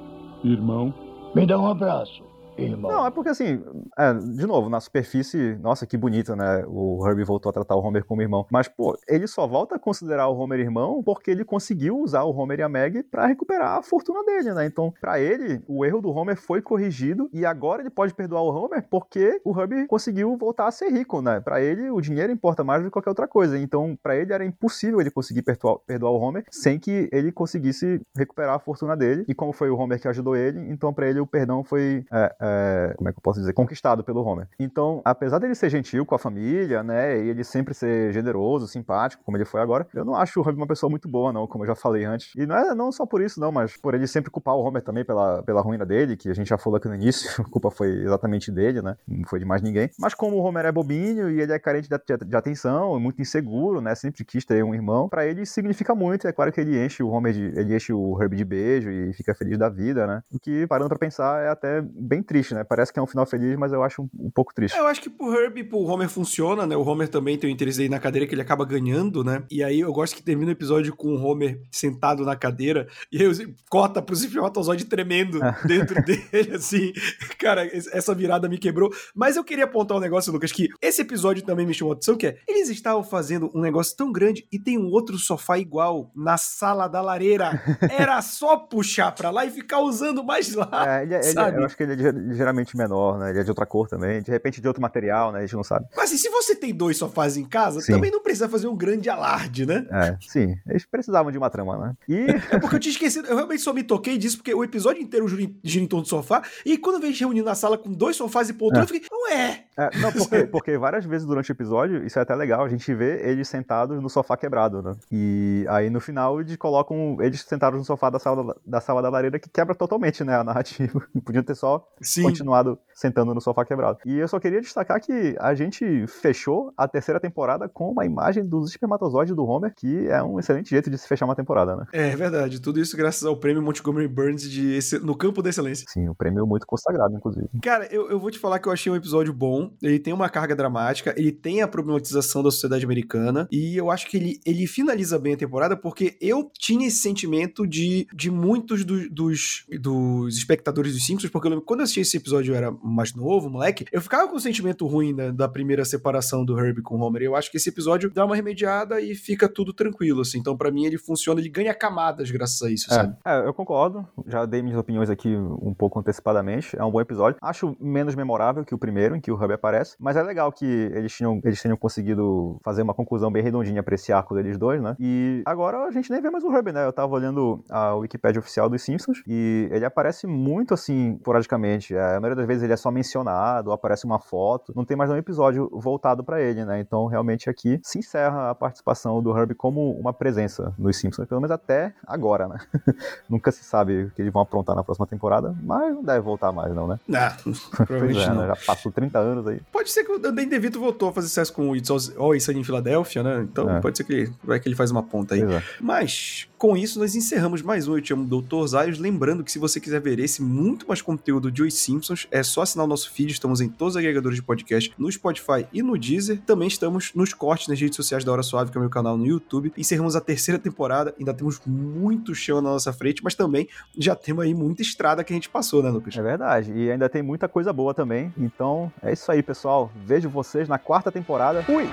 irmão. 0.43 0.93
Me 1.35 1.47
dá 1.47 1.59
um 1.59 1.67
abraço, 1.67 2.23
irmão. 2.65 2.91
Não, 2.91 3.07
é 3.07 3.11
porque 3.11 3.31
assim, 3.31 3.63
é, 3.99 4.15
de 4.15 4.47
novo, 4.47 4.69
na 4.69 4.81
superfície, 4.81 5.57
nossa, 5.61 5.87
que 5.87 5.97
bonito, 5.97 6.35
né? 6.37 6.65
O 6.67 7.07
Herbie 7.07 7.25
voltou 7.25 7.51
a 7.51 7.53
tratar 7.53 7.77
o 7.77 7.81
Homer 7.81 8.05
como 8.05 8.23
irmão. 8.23 8.47
Mas, 8.51 8.69
pô, 8.69 8.97
ele 9.09 9.27
só 9.27 9.47
volta 9.47 9.77
a 9.77 9.79
considerar 9.79 10.29
o 10.29 10.39
Homer 10.39 10.61
irmão 10.61 11.03
porque 11.03 11.31
ele 11.31 11.45
conseguiu 11.45 11.99
usar 11.99 12.23
o 12.23 12.37
Homer 12.37 12.61
e 12.61 12.63
a 12.63 12.69
Meg 12.69 13.03
pra 13.05 13.27
recuperar 13.27 13.79
a 13.79 13.83
fortuna 13.83 14.25
dele, 14.25 14.53
né? 14.53 14.67
Então, 14.67 14.93
pra 15.01 15.21
ele, 15.21 15.63
o 15.69 15.85
erro 15.85 16.01
do 16.01 16.11
Homer 16.11 16.37
foi 16.37 16.63
corrigido 16.63 17.29
e 17.33 17.45
agora 17.45 17.83
ele 17.83 17.91
pode 17.91 18.15
perdoar 18.15 18.43
o 18.43 18.55
Homer 18.55 18.87
porque 18.89 19.41
o 19.45 19.59
Herbie 19.59 19.87
conseguiu 19.87 20.37
voltar 20.37 20.67
a 20.67 20.71
ser 20.71 20.91
rico, 20.91 21.21
né? 21.23 21.41
Pra 21.41 21.61
ele, 21.61 21.91
o 21.91 22.01
dinheiro 22.01 22.33
importa 22.33 22.65
mais 22.65 22.83
do 22.83 22.87
que 22.87 22.93
qualquer 22.93 23.11
outra 23.11 23.29
coisa. 23.29 23.59
Então, 23.59 23.97
pra 24.03 24.17
ele 24.17 24.33
era 24.33 24.45
impossível 24.45 25.01
ele 25.01 25.11
conseguir 25.11 25.43
perdoar, 25.43 25.79
perdoar 25.87 26.13
o 26.13 26.21
Homer 26.21 26.45
sem 26.51 26.79
que 26.79 27.09
ele 27.13 27.33
conseguisse 27.33 28.01
recuperar 28.17 28.57
a 28.57 28.59
fortuna 28.59 28.97
dele. 28.97 29.25
E 29.29 29.35
como 29.35 29.53
foi 29.53 29.71
o 29.71 29.77
Homer 29.77 30.01
que 30.01 30.09
ajudou 30.09 30.37
ele, 30.37 30.59
então 30.71 30.93
pra 30.93 31.09
ele 31.09 31.21
o 31.21 31.27
perdão 31.27 31.65
foi 31.65 32.05
é, 32.13 32.37
é, 32.41 32.50
como 32.97 33.09
é 33.09 33.13
que 33.13 33.19
eu 33.19 33.23
posso 33.23 33.41
dizer, 33.41 33.53
conquistado 33.53 34.03
pelo 34.05 34.23
Homer. 34.25 34.47
Então, 34.59 35.01
apesar 35.05 35.39
dele 35.39 35.55
ser 35.55 35.71
gentil 35.71 36.05
com 36.07 36.15
a 36.15 36.19
família, 36.19 36.83
né, 36.83 37.19
e 37.23 37.29
ele 37.29 37.45
sempre 37.45 37.75
ser 37.75 38.13
generoso, 38.13 38.67
simpático, 38.69 39.23
como 39.25 39.37
ele 39.37 39.45
foi 39.45 39.61
agora, 39.61 39.87
eu 39.95 40.05
não 40.05 40.15
acho 40.15 40.41
o 40.41 40.43
Homer 40.43 40.57
uma 40.57 40.67
pessoa 40.67 40.91
muito 40.91 41.09
boa, 41.09 41.33
não, 41.33 41.47
como 41.47 41.65
eu 41.65 41.69
já 41.69 41.75
falei 41.75 42.05
antes. 42.05 42.35
E 42.37 42.47
não 42.47 42.57
é 42.57 42.75
não 42.75 42.93
só 42.93 43.07
por 43.07 43.21
isso, 43.21 43.41
não, 43.41 43.51
mas 43.53 43.77
por 43.77 43.95
ele 43.95 44.07
sempre 44.07 44.31
culpar 44.31 44.55
o 44.55 44.61
Homer 44.63 44.83
também 44.83 45.05
pela, 45.05 45.43
pela 45.43 45.61
ruína 45.61 45.85
dele, 45.87 46.17
que 46.17 46.29
a 46.31 46.35
gente 46.35 46.49
já 46.49 46.59
falou 46.59 46.77
aqui 46.77 46.89
no 46.89 46.95
início, 46.95 47.29
a 47.43 47.49
culpa 47.49 47.71
foi 47.71 47.89
exatamente 48.03 48.51
dele, 48.51 48.83
né, 48.83 48.97
não 49.07 49.25
foi 49.27 49.39
de 49.39 49.45
mais 49.45 49.63
ninguém. 49.63 49.91
Mas 49.99 50.15
como 50.15 50.37
o 50.37 50.41
Homer 50.43 50.65
é 50.67 50.73
bobinho 50.73 51.31
e 51.31 51.41
ele 51.41 51.53
é 51.53 51.59
carente 51.59 51.89
de, 51.89 51.97
de- 52.17 52.25
de 52.27 52.37
atenção, 52.37 52.97
e 52.97 53.01
muito 53.01 53.21
inseguro, 53.21 53.81
né, 53.81 53.95
sempre 53.95 54.25
quis 54.25 54.45
ter 54.45 54.63
um 54.65 54.75
irmão, 54.75 55.09
pra 55.09 55.27
ele 55.27 55.45
significa 55.47 55.95
muito, 55.95 56.27
é 56.27 56.33
claro 56.33 56.53
que 56.53 56.61
ele 56.61 56.85
enche 56.85 57.03
o 57.03 57.09
Homer 57.09 57.33
de, 57.33 57.45
ele 57.59 57.75
enche 57.77 57.93
o 57.93 58.21
Herbie 58.21 58.37
de 58.37 58.45
beijo 58.45 58.91
e 58.91 59.13
fica 59.13 59.35
feliz 59.35 59.59
da 59.59 59.69
vida, 59.69 60.07
né, 60.07 60.23
o 60.33 60.39
que, 60.39 60.67
parando 60.67 60.89
pra 60.89 60.99
pensar, 60.99 61.43
é 61.45 61.49
até 61.49 61.81
bem 61.83 62.23
triste, 62.23 62.40
né, 62.55 62.65
parece 62.65 62.93
que 62.93 62.99
é 62.99 63.03
um 63.03 63.07
final 63.07 63.27
feliz, 63.27 63.57
mas 63.59 63.73
eu 63.73 63.83
acho 63.83 64.03
um, 64.03 64.09
um 64.27 64.31
pouco 64.31 64.55
triste. 64.55 64.77
Eu 64.77 64.87
acho 64.87 65.01
que 65.01 65.11
pro 65.11 65.33
Herbie 65.35 65.61
e 65.61 65.65
pro 65.65 65.79
Homer 65.81 66.09
funciona, 66.09 66.67
né? 66.67 66.77
O 66.77 66.83
Homer 66.83 67.09
também 67.09 67.37
tem 67.39 67.51
o 67.51 67.53
interesse 67.53 67.83
aí 67.83 67.89
na 67.89 67.99
cadeira 67.99 68.27
que 68.27 68.35
ele 68.35 68.43
acaba 68.43 68.65
ganhando, 68.65 69.23
né? 69.23 69.43
E 69.51 69.63
aí 69.63 69.81
eu 69.81 69.93
gosto 69.93 70.15
que 70.17 70.23
termina 70.23 70.49
o 70.51 70.53
episódio 70.53 70.95
com 70.97 71.09
o 71.09 71.23
Homer 71.23 71.61
sentado 71.71 72.25
na 72.25 72.35
cadeira 72.37 72.87
e 73.13 73.23
aí 73.23 73.55
corta 73.69 74.01
pro 74.01 74.15
espermatozoide 74.15 74.85
tremendo 74.87 75.39
dentro 75.67 76.03
dele, 76.03 76.55
assim. 76.55 76.93
Cara, 77.39 77.65
es- 77.67 77.89
essa 77.93 78.15
virada 78.15 78.49
me 78.49 78.59
quebrou. 78.59 78.91
Mas 79.15 79.37
eu 79.37 79.45
queria 79.45 79.65
apontar 79.65 79.97
um 79.97 80.01
negócio, 80.01 80.33
Lucas, 80.33 80.53
que 80.53 80.69
esse 80.81 81.03
episódio 81.03 81.43
também 81.45 81.67
me 81.67 81.75
chamou 81.75 81.93
a 81.93 81.97
atenção, 81.97 82.17
que 82.17 82.27
é, 82.27 82.39
eles 82.47 82.69
estavam 82.69 83.03
fazendo 83.03 83.51
um 83.55 83.61
negócio 83.61 83.97
tão 83.97 84.13
grande 84.13 84.47
e 84.53 84.59
tem 84.59 84.79
um 84.79 84.87
outro 84.91 85.19
sofá 85.19 85.59
igual 85.59 86.11
na 86.15 86.37
sala 86.39 86.87
da 86.89 87.01
lareira. 87.01 87.61
Era 87.91 88.21
só 88.23 88.57
puxar 88.57 89.13
pra 89.13 89.31
lá 89.31 89.45
e 89.45 89.51
ficar 89.51 89.81
usando 89.81 90.23
mais 90.25 90.55
lá, 90.55 90.99
É, 90.99 91.03
ele, 91.03 91.15
é- 91.15 91.19
ele- 91.19 91.25
sabe? 91.33 91.59
eu 91.59 91.65
acho 91.65 91.77
que 91.77 91.83
ele 91.83 91.93
é 91.93 92.13
ligeiramente 92.31 92.77
menor, 92.77 93.19
né? 93.19 93.31
Ele 93.31 93.41
é 93.41 93.43
de 93.45 93.51
outra 93.51 93.67
cor 93.67 93.89
também, 93.89 94.23
de 94.23 94.31
repente 94.31 94.61
de 94.61 94.67
outro 94.69 94.81
material, 94.81 95.33
né? 95.33 95.39
A 95.39 95.43
gente 95.43 95.55
não 95.57 95.65
sabe. 95.65 95.87
Mas 95.97 96.07
assim, 96.07 96.17
se 96.17 96.29
você 96.31 96.55
tem 96.55 96.75
dois 96.75 96.97
sofás 96.97 97.37
em 97.37 97.45
casa, 97.45 97.81
Sim. 97.81 97.93
também 97.93 98.11
não 98.11 98.23
precisa 98.23 98.49
fazer 98.49 98.67
um 98.69 98.77
grande 98.77 99.09
alarde, 99.11 99.67
né? 99.67 99.87
É, 99.91 100.17
sim. 100.21 100.57
Eles 100.67 100.85
precisavam 100.87 101.31
de 101.33 101.39
uma 101.39 101.51
trama, 101.51 101.77
né? 101.79 101.95
E 102.09 102.27
É 102.51 102.59
porque 102.59 102.77
eu 102.77 102.81
tinha 102.81 102.93
esquecido, 102.93 103.27
eu 103.29 103.37
realmente 103.37 103.63
só 103.63 103.73
me 103.73 103.83
toquei 103.83 104.17
disso, 104.17 104.39
porque 104.39 104.55
o 104.55 104.63
episódio 104.65 105.03
inteiro 105.03 105.27
gira 105.29 105.43
em, 105.43 105.57
gira 105.63 105.85
em 105.85 105.89
torno 105.89 106.03
do 106.05 106.09
sofá, 106.09 106.43
e 106.65 106.79
quando 106.79 106.97
eu 106.97 107.01
vejo 107.03 107.19
reunindo 107.25 107.47
na 107.47 107.55
sala 107.55 107.77
com 107.77 107.91
dois 107.93 108.17
sofás 108.17 108.49
e 108.49 108.53
poltrona, 108.55 108.83
É. 108.83 108.85
eu 108.85 108.89
fiquei, 108.89 109.09
ué, 109.29 109.65
É, 109.77 109.99
não, 109.99 110.13
porque, 110.13 110.47
porque 110.47 110.79
várias 110.79 111.05
vezes 111.05 111.27
durante 111.27 111.51
o 111.51 111.55
episódio, 111.55 112.05
isso 112.05 112.19
é 112.19 112.23
até 112.23 112.35
legal, 112.35 112.65
a 112.65 112.69
gente 112.69 112.93
vê 112.95 113.29
eles 113.29 113.49
sentados 113.49 114.01
no 114.03 114.09
sofá 114.09 114.37
quebrado, 114.37 114.83
né? 114.83 114.95
E 115.11 115.65
aí 115.69 115.89
no 115.91 116.01
final 116.01 116.41
eles 116.41 116.57
colocam 116.57 117.17
eles 117.21 117.43
sentados 117.43 117.79
no 117.79 117.85
sofá 117.85 118.11
da 118.11 118.19
sala 118.19 118.45
da, 118.45 118.57
da 118.67 118.81
sala 118.81 119.03
da 119.03 119.09
lareira 119.09 119.39
que 119.39 119.49
quebra 119.49 119.75
totalmente, 119.75 120.25
né, 120.25 120.37
a 120.37 120.45
narrativa. 120.45 121.01
Podiam 121.25 121.43
ter 121.43 121.55
só 121.55 121.87
Sim. 122.01 122.23
continuado 122.23 122.79
sentando 122.95 123.35
no 123.35 123.41
sofá 123.41 123.65
quebrado. 123.65 123.99
E 124.05 124.19
eu 124.19 124.29
só 124.29 124.39
queria 124.39 124.61
destacar 124.61 125.01
que 125.01 125.37
a 125.39 125.55
gente 125.55 126.07
fechou 126.07 126.73
a 126.77 126.89
terceira 126.89 127.21
temporada 127.21 127.69
com 127.69 127.91
uma 127.91 128.05
imagem 128.05 128.45
dos 128.45 128.71
espermatozoides 128.71 129.35
do 129.35 129.45
Homer, 129.45 129.73
que 129.75 130.09
é 130.09 130.23
um 130.23 130.39
excelente 130.39 130.71
jeito 130.71 130.91
de 130.91 130.99
se 130.99 131.09
fechar 131.09 131.25
uma 131.25 131.37
temporada, 131.37 131.77
né? 131.77 131.87
É 131.93 132.15
verdade. 132.17 132.61
Tudo 132.61 132.81
isso 132.81 132.97
graças 132.97 133.25
ao 133.25 133.37
prêmio 133.37 133.63
Montgomery 133.63 134.09
Burns 134.09 134.43
de 134.43 134.79
no 135.03 135.17
campo 135.17 135.43
da 135.43 135.51
excelência. 135.51 135.87
Sim, 135.89 136.09
o 136.09 136.15
prêmio 136.15 136.47
muito 136.47 136.67
consagrado, 136.67 137.15
inclusive. 137.15 137.49
Cara, 137.63 137.87
eu, 137.91 138.11
eu 138.11 138.19
vou 138.19 138.31
te 138.31 138.39
falar 138.39 138.59
que 138.59 138.69
eu 138.69 138.73
achei 138.73 138.91
um 138.91 138.97
episódio 138.97 139.10
bom. 139.33 139.73
Ele 139.83 139.99
tem 139.99 140.13
uma 140.13 140.29
carga 140.29 140.55
dramática, 140.57 141.15
ele 141.17 141.33
tem 141.33 141.63
a 141.63 141.69
problematização 141.69 142.43
da 142.43 142.51
sociedade 142.51 142.85
americana, 142.85 143.49
e 143.51 143.77
eu 143.77 143.91
acho 143.91 144.09
que 144.09 144.17
ele, 144.17 144.41
ele 144.47 144.67
finaliza 144.67 145.19
bem 145.19 145.35
a 145.35 145.37
temporada, 145.37 145.77
porque 145.77 146.17
eu 146.21 146.51
tinha 146.59 146.87
esse 146.87 146.99
sentimento 146.99 147.67
de, 147.67 148.07
de 148.15 148.31
muitos 148.31 148.85
do- 148.85 149.09
dos, 149.11 149.65
dos 149.81 150.37
espectadores 150.37 150.93
dos 150.93 151.05
Simpsons, 151.05 151.31
porque 151.31 151.47
eu 151.47 151.51
lembro 151.51 151.63
que 151.63 151.69
quando 151.69 151.81
eu 151.81 151.85
assisti 151.85 152.01
esse 152.01 152.17
episódio, 152.17 152.53
eu 152.53 152.57
era 152.57 152.71
mais 152.83 153.15
novo, 153.15 153.49
moleque, 153.51 153.85
eu 153.93 154.01
ficava 154.01 154.29
com 154.29 154.37
um 154.37 154.41
sentimento 154.41 154.87
ruim 154.87 155.15
da, 155.15 155.31
da 155.31 155.49
primeira 155.49 155.85
separação 155.85 156.45
do 156.45 156.59
Herbie 156.59 156.83
com 156.83 156.97
o 156.97 157.01
Homer. 157.03 157.23
Eu 157.23 157.37
acho 157.37 157.51
que 157.51 157.57
esse 157.57 157.69
episódio 157.69 158.11
dá 158.11 158.25
uma 158.25 158.37
remediada 158.37 159.01
e 159.01 159.15
fica 159.15 159.49
tudo 159.49 159.73
tranquilo, 159.73 160.21
assim. 160.23 160.39
Então, 160.39 160.57
pra 160.57 160.71
mim, 160.71 160.85
ele 160.85 160.99
funciona, 160.99 161.41
ele 161.41 161.49
ganha 161.49 161.75
camadas 161.75 162.31
graças 162.31 162.61
a 162.63 162.71
isso, 162.71 162.87
sabe? 162.89 163.17
É, 163.25 163.39
é, 163.41 163.47
eu 163.47 163.55
concordo. 163.55 164.07
Já 164.27 164.45
dei 164.47 164.63
minhas 164.63 164.79
opiniões 164.79 165.11
aqui 165.11 165.29
um 165.29 165.75
pouco 165.75 165.99
antecipadamente. 165.99 166.77
É 166.77 166.85
um 166.85 166.91
bom 166.91 167.01
episódio. 167.01 167.39
Acho 167.43 167.77
menos 167.81 168.15
memorável 168.15 168.65
que 168.65 168.75
o 168.75 168.79
primeiro, 168.79 169.00
em 169.17 169.21
que 169.21 169.31
o 169.31 169.35
Hub 169.35 169.53
aparece. 169.53 169.97
Mas 169.99 170.17
é 170.17 170.23
legal 170.23 170.51
que 170.53 170.65
eles 170.65 171.13
tinham, 171.13 171.41
eles 171.45 171.61
tenham 171.61 171.77
conseguido 171.77 172.59
fazer 172.65 172.83
uma 172.83 172.95
conclusão 172.95 173.31
bem 173.31 173.43
redondinha 173.43 173.83
pra 173.83 173.95
esse 173.95 174.13
arco 174.13 174.35
deles 174.35 174.59
dois, 174.59 174.81
né? 174.83 174.97
E 174.99 175.43
agora 175.47 175.85
a 175.85 175.91
gente 175.91 176.11
nem 176.11 176.21
vê 176.21 176.31
mais 176.31 176.45
o 176.45 176.49
Hub, 176.49 176.73
né? 176.73 176.85
Eu 176.87 176.93
tava 176.93 177.15
olhando 177.15 177.65
a 177.71 177.95
Wikipédia 177.95 178.41
oficial 178.41 178.69
dos 178.69 178.83
Simpsons 178.83 179.23
e 179.27 179.69
ele 179.71 179.85
aparece 179.85 180.27
muito 180.27 180.75
assim, 180.75 181.15
esporadicamente. 181.15 181.95
É, 181.95 182.17
a 182.17 182.21
maioria 182.21 182.37
das 182.37 182.47
vezes 182.47 182.63
ele 182.63 182.73
é 182.73 182.77
só 182.77 182.91
mencionado, 182.91 183.73
aparece 183.73 184.05
uma 184.05 184.19
foto. 184.19 184.73
Não 184.75 184.85
tem 184.85 184.97
mais 184.97 185.11
nenhum 185.11 185.21
episódio 185.21 185.69
voltado 185.73 186.23
pra 186.25 186.41
ele, 186.41 186.65
né? 186.65 186.81
Então 186.81 187.07
realmente 187.07 187.49
aqui 187.49 187.81
se 187.83 187.99
encerra 187.99 188.51
a 188.51 188.55
participação 188.55 189.23
do 189.23 189.37
Herbie 189.37 189.55
como 189.55 189.93
uma 189.93 190.13
presença 190.13 190.75
nos 190.79 190.97
Simpsons, 190.97 191.27
pelo 191.27 191.41
menos 191.41 191.51
até 191.51 191.95
agora, 192.07 192.49
né? 192.49 192.59
Nunca 193.29 193.51
se 193.51 193.65
sabe 193.65 194.05
o 194.05 194.11
que 194.11 194.23
eles 194.23 194.33
vão 194.33 194.43
aprontar 194.43 194.75
na 194.75 194.85
próxima 194.85 195.07
temporada, 195.07 195.55
mas 195.63 195.95
não 195.95 196.03
deve 196.03 196.21
voltar 196.21 196.53
mais, 196.53 196.75
não, 196.75 196.87
né? 196.87 196.99
Ah, 197.15 197.37
provavelmente 197.77 198.23
é, 198.23 198.29
não. 198.29 198.43
né? 198.43 198.47
Já 198.49 198.57
passou 198.67 198.90
30 198.91 199.19
anos 199.19 199.47
aí. 199.47 199.61
Pode 199.73 199.91
ser 199.91 200.05
que 200.05 200.13
o 200.13 200.19
Dan 200.19 200.33
DeVito 200.35 200.79
voltou 200.81 201.09
a 201.09 201.13
fazer 201.13 201.29
sucesso 201.29 201.53
com 201.53 201.71
o 201.71 201.77
It's 201.77 201.91
Always 202.17 202.45
Sunny 202.45 202.61
em 202.61 202.65
Filadélfia, 202.65 203.23
né? 203.23 203.47
Então 203.51 203.69
É. 203.71 203.81
pode 203.81 203.97
ser 203.97 204.05
que 204.05 204.13
ele, 204.13 204.33
vai 204.43 204.59
que 204.61 204.69
ele 204.69 204.75
faz 204.77 204.91
uma 204.91 205.03
ponta 205.03 205.35
aí. 205.35 205.41
Pois 205.43 205.53
é. 205.55 205.63
Mas, 205.81 206.49
com 206.59 206.77
isso, 206.77 206.99
nós 206.99 207.15
encerramos 207.15 207.63
mais 207.63 207.87
um 207.89 207.97
Eu 207.97 208.03
Te 208.03 208.13
Amo 208.13 208.25
Doutor 208.25 208.67
Zayos. 208.67 208.99
Lembrando 208.99 209.43
que 209.45 209.51
se 209.53 209.59
você 209.59 209.81
quiser 209.81 210.01
ver 210.01 210.19
esse 210.19 210.43
muito 210.43 210.87
mais 210.89 211.01
conteúdo 211.03 211.51
de 211.51 211.63
Os 211.63 211.75
Simpsons, 211.75 212.27
é 212.31 212.43
só 212.43 212.63
assinar 212.63 212.85
o 212.85 212.89
nosso 212.89 213.11
feed. 213.11 213.33
Estamos 213.33 213.61
em 213.61 213.69
todos 213.69 213.95
os 213.95 213.99
agregadores 213.99 214.37
de 214.37 214.43
podcast, 214.43 214.93
no 214.99 215.11
Spotify 215.11 215.67
e 215.73 215.83
no 215.83 215.99
Deezer. 215.99 216.41
Também 216.47 216.69
estamos 216.69 217.13
nos 217.15 217.33
cortes 217.33 217.69
nas 217.69 217.81
redes 217.81 217.97
sociais 217.97 218.25
da 218.25 218.33
Hora 218.33 218.43
Suave, 218.43 218.71
que 218.71 218.77
é 218.77 218.81
o 218.81 218.83
meu 218.83 218.91
canal 218.91 219.17
no 219.17 219.27
YouTube. 219.27 219.73
Encerramos 219.77 220.17
a 220.17 220.21
terceira 220.21 220.59
temporada. 220.59 221.15
Ainda 221.19 221.33
temos 221.35 221.61
muito 221.67 222.35
chão 222.35 222.61
na 222.61 222.71
nossa 222.71 222.93
frente, 222.93 223.23
mas 223.25 223.35
também 223.35 223.69
já 223.97 224.15
temos 224.15 224.45
aí 224.45 224.55
muita 224.55 224.83
estrada 224.83 225.25
que 225.25 225.33
a 225.33 225.37
gente 225.37 225.49
passou, 225.49 225.83
né, 225.83 225.91
Lucas? 225.91 226.17
É 226.17 226.23
verdade. 226.23 226.73
E 226.73 226.91
ainda 226.91 227.09
tem 227.09 227.23
muita 227.23 227.49
coisa 227.49 227.73
boa 227.73 227.95
também. 227.95 228.33
Então 228.81 228.93
é 229.03 229.13
isso 229.13 229.31
aí, 229.31 229.43
pessoal. 229.43 229.91
Vejo 229.95 230.29
vocês 230.29 230.69
na 230.69 230.79
quarta 230.79 231.13
temporada. 231.13 231.63
Fui! 231.63 231.87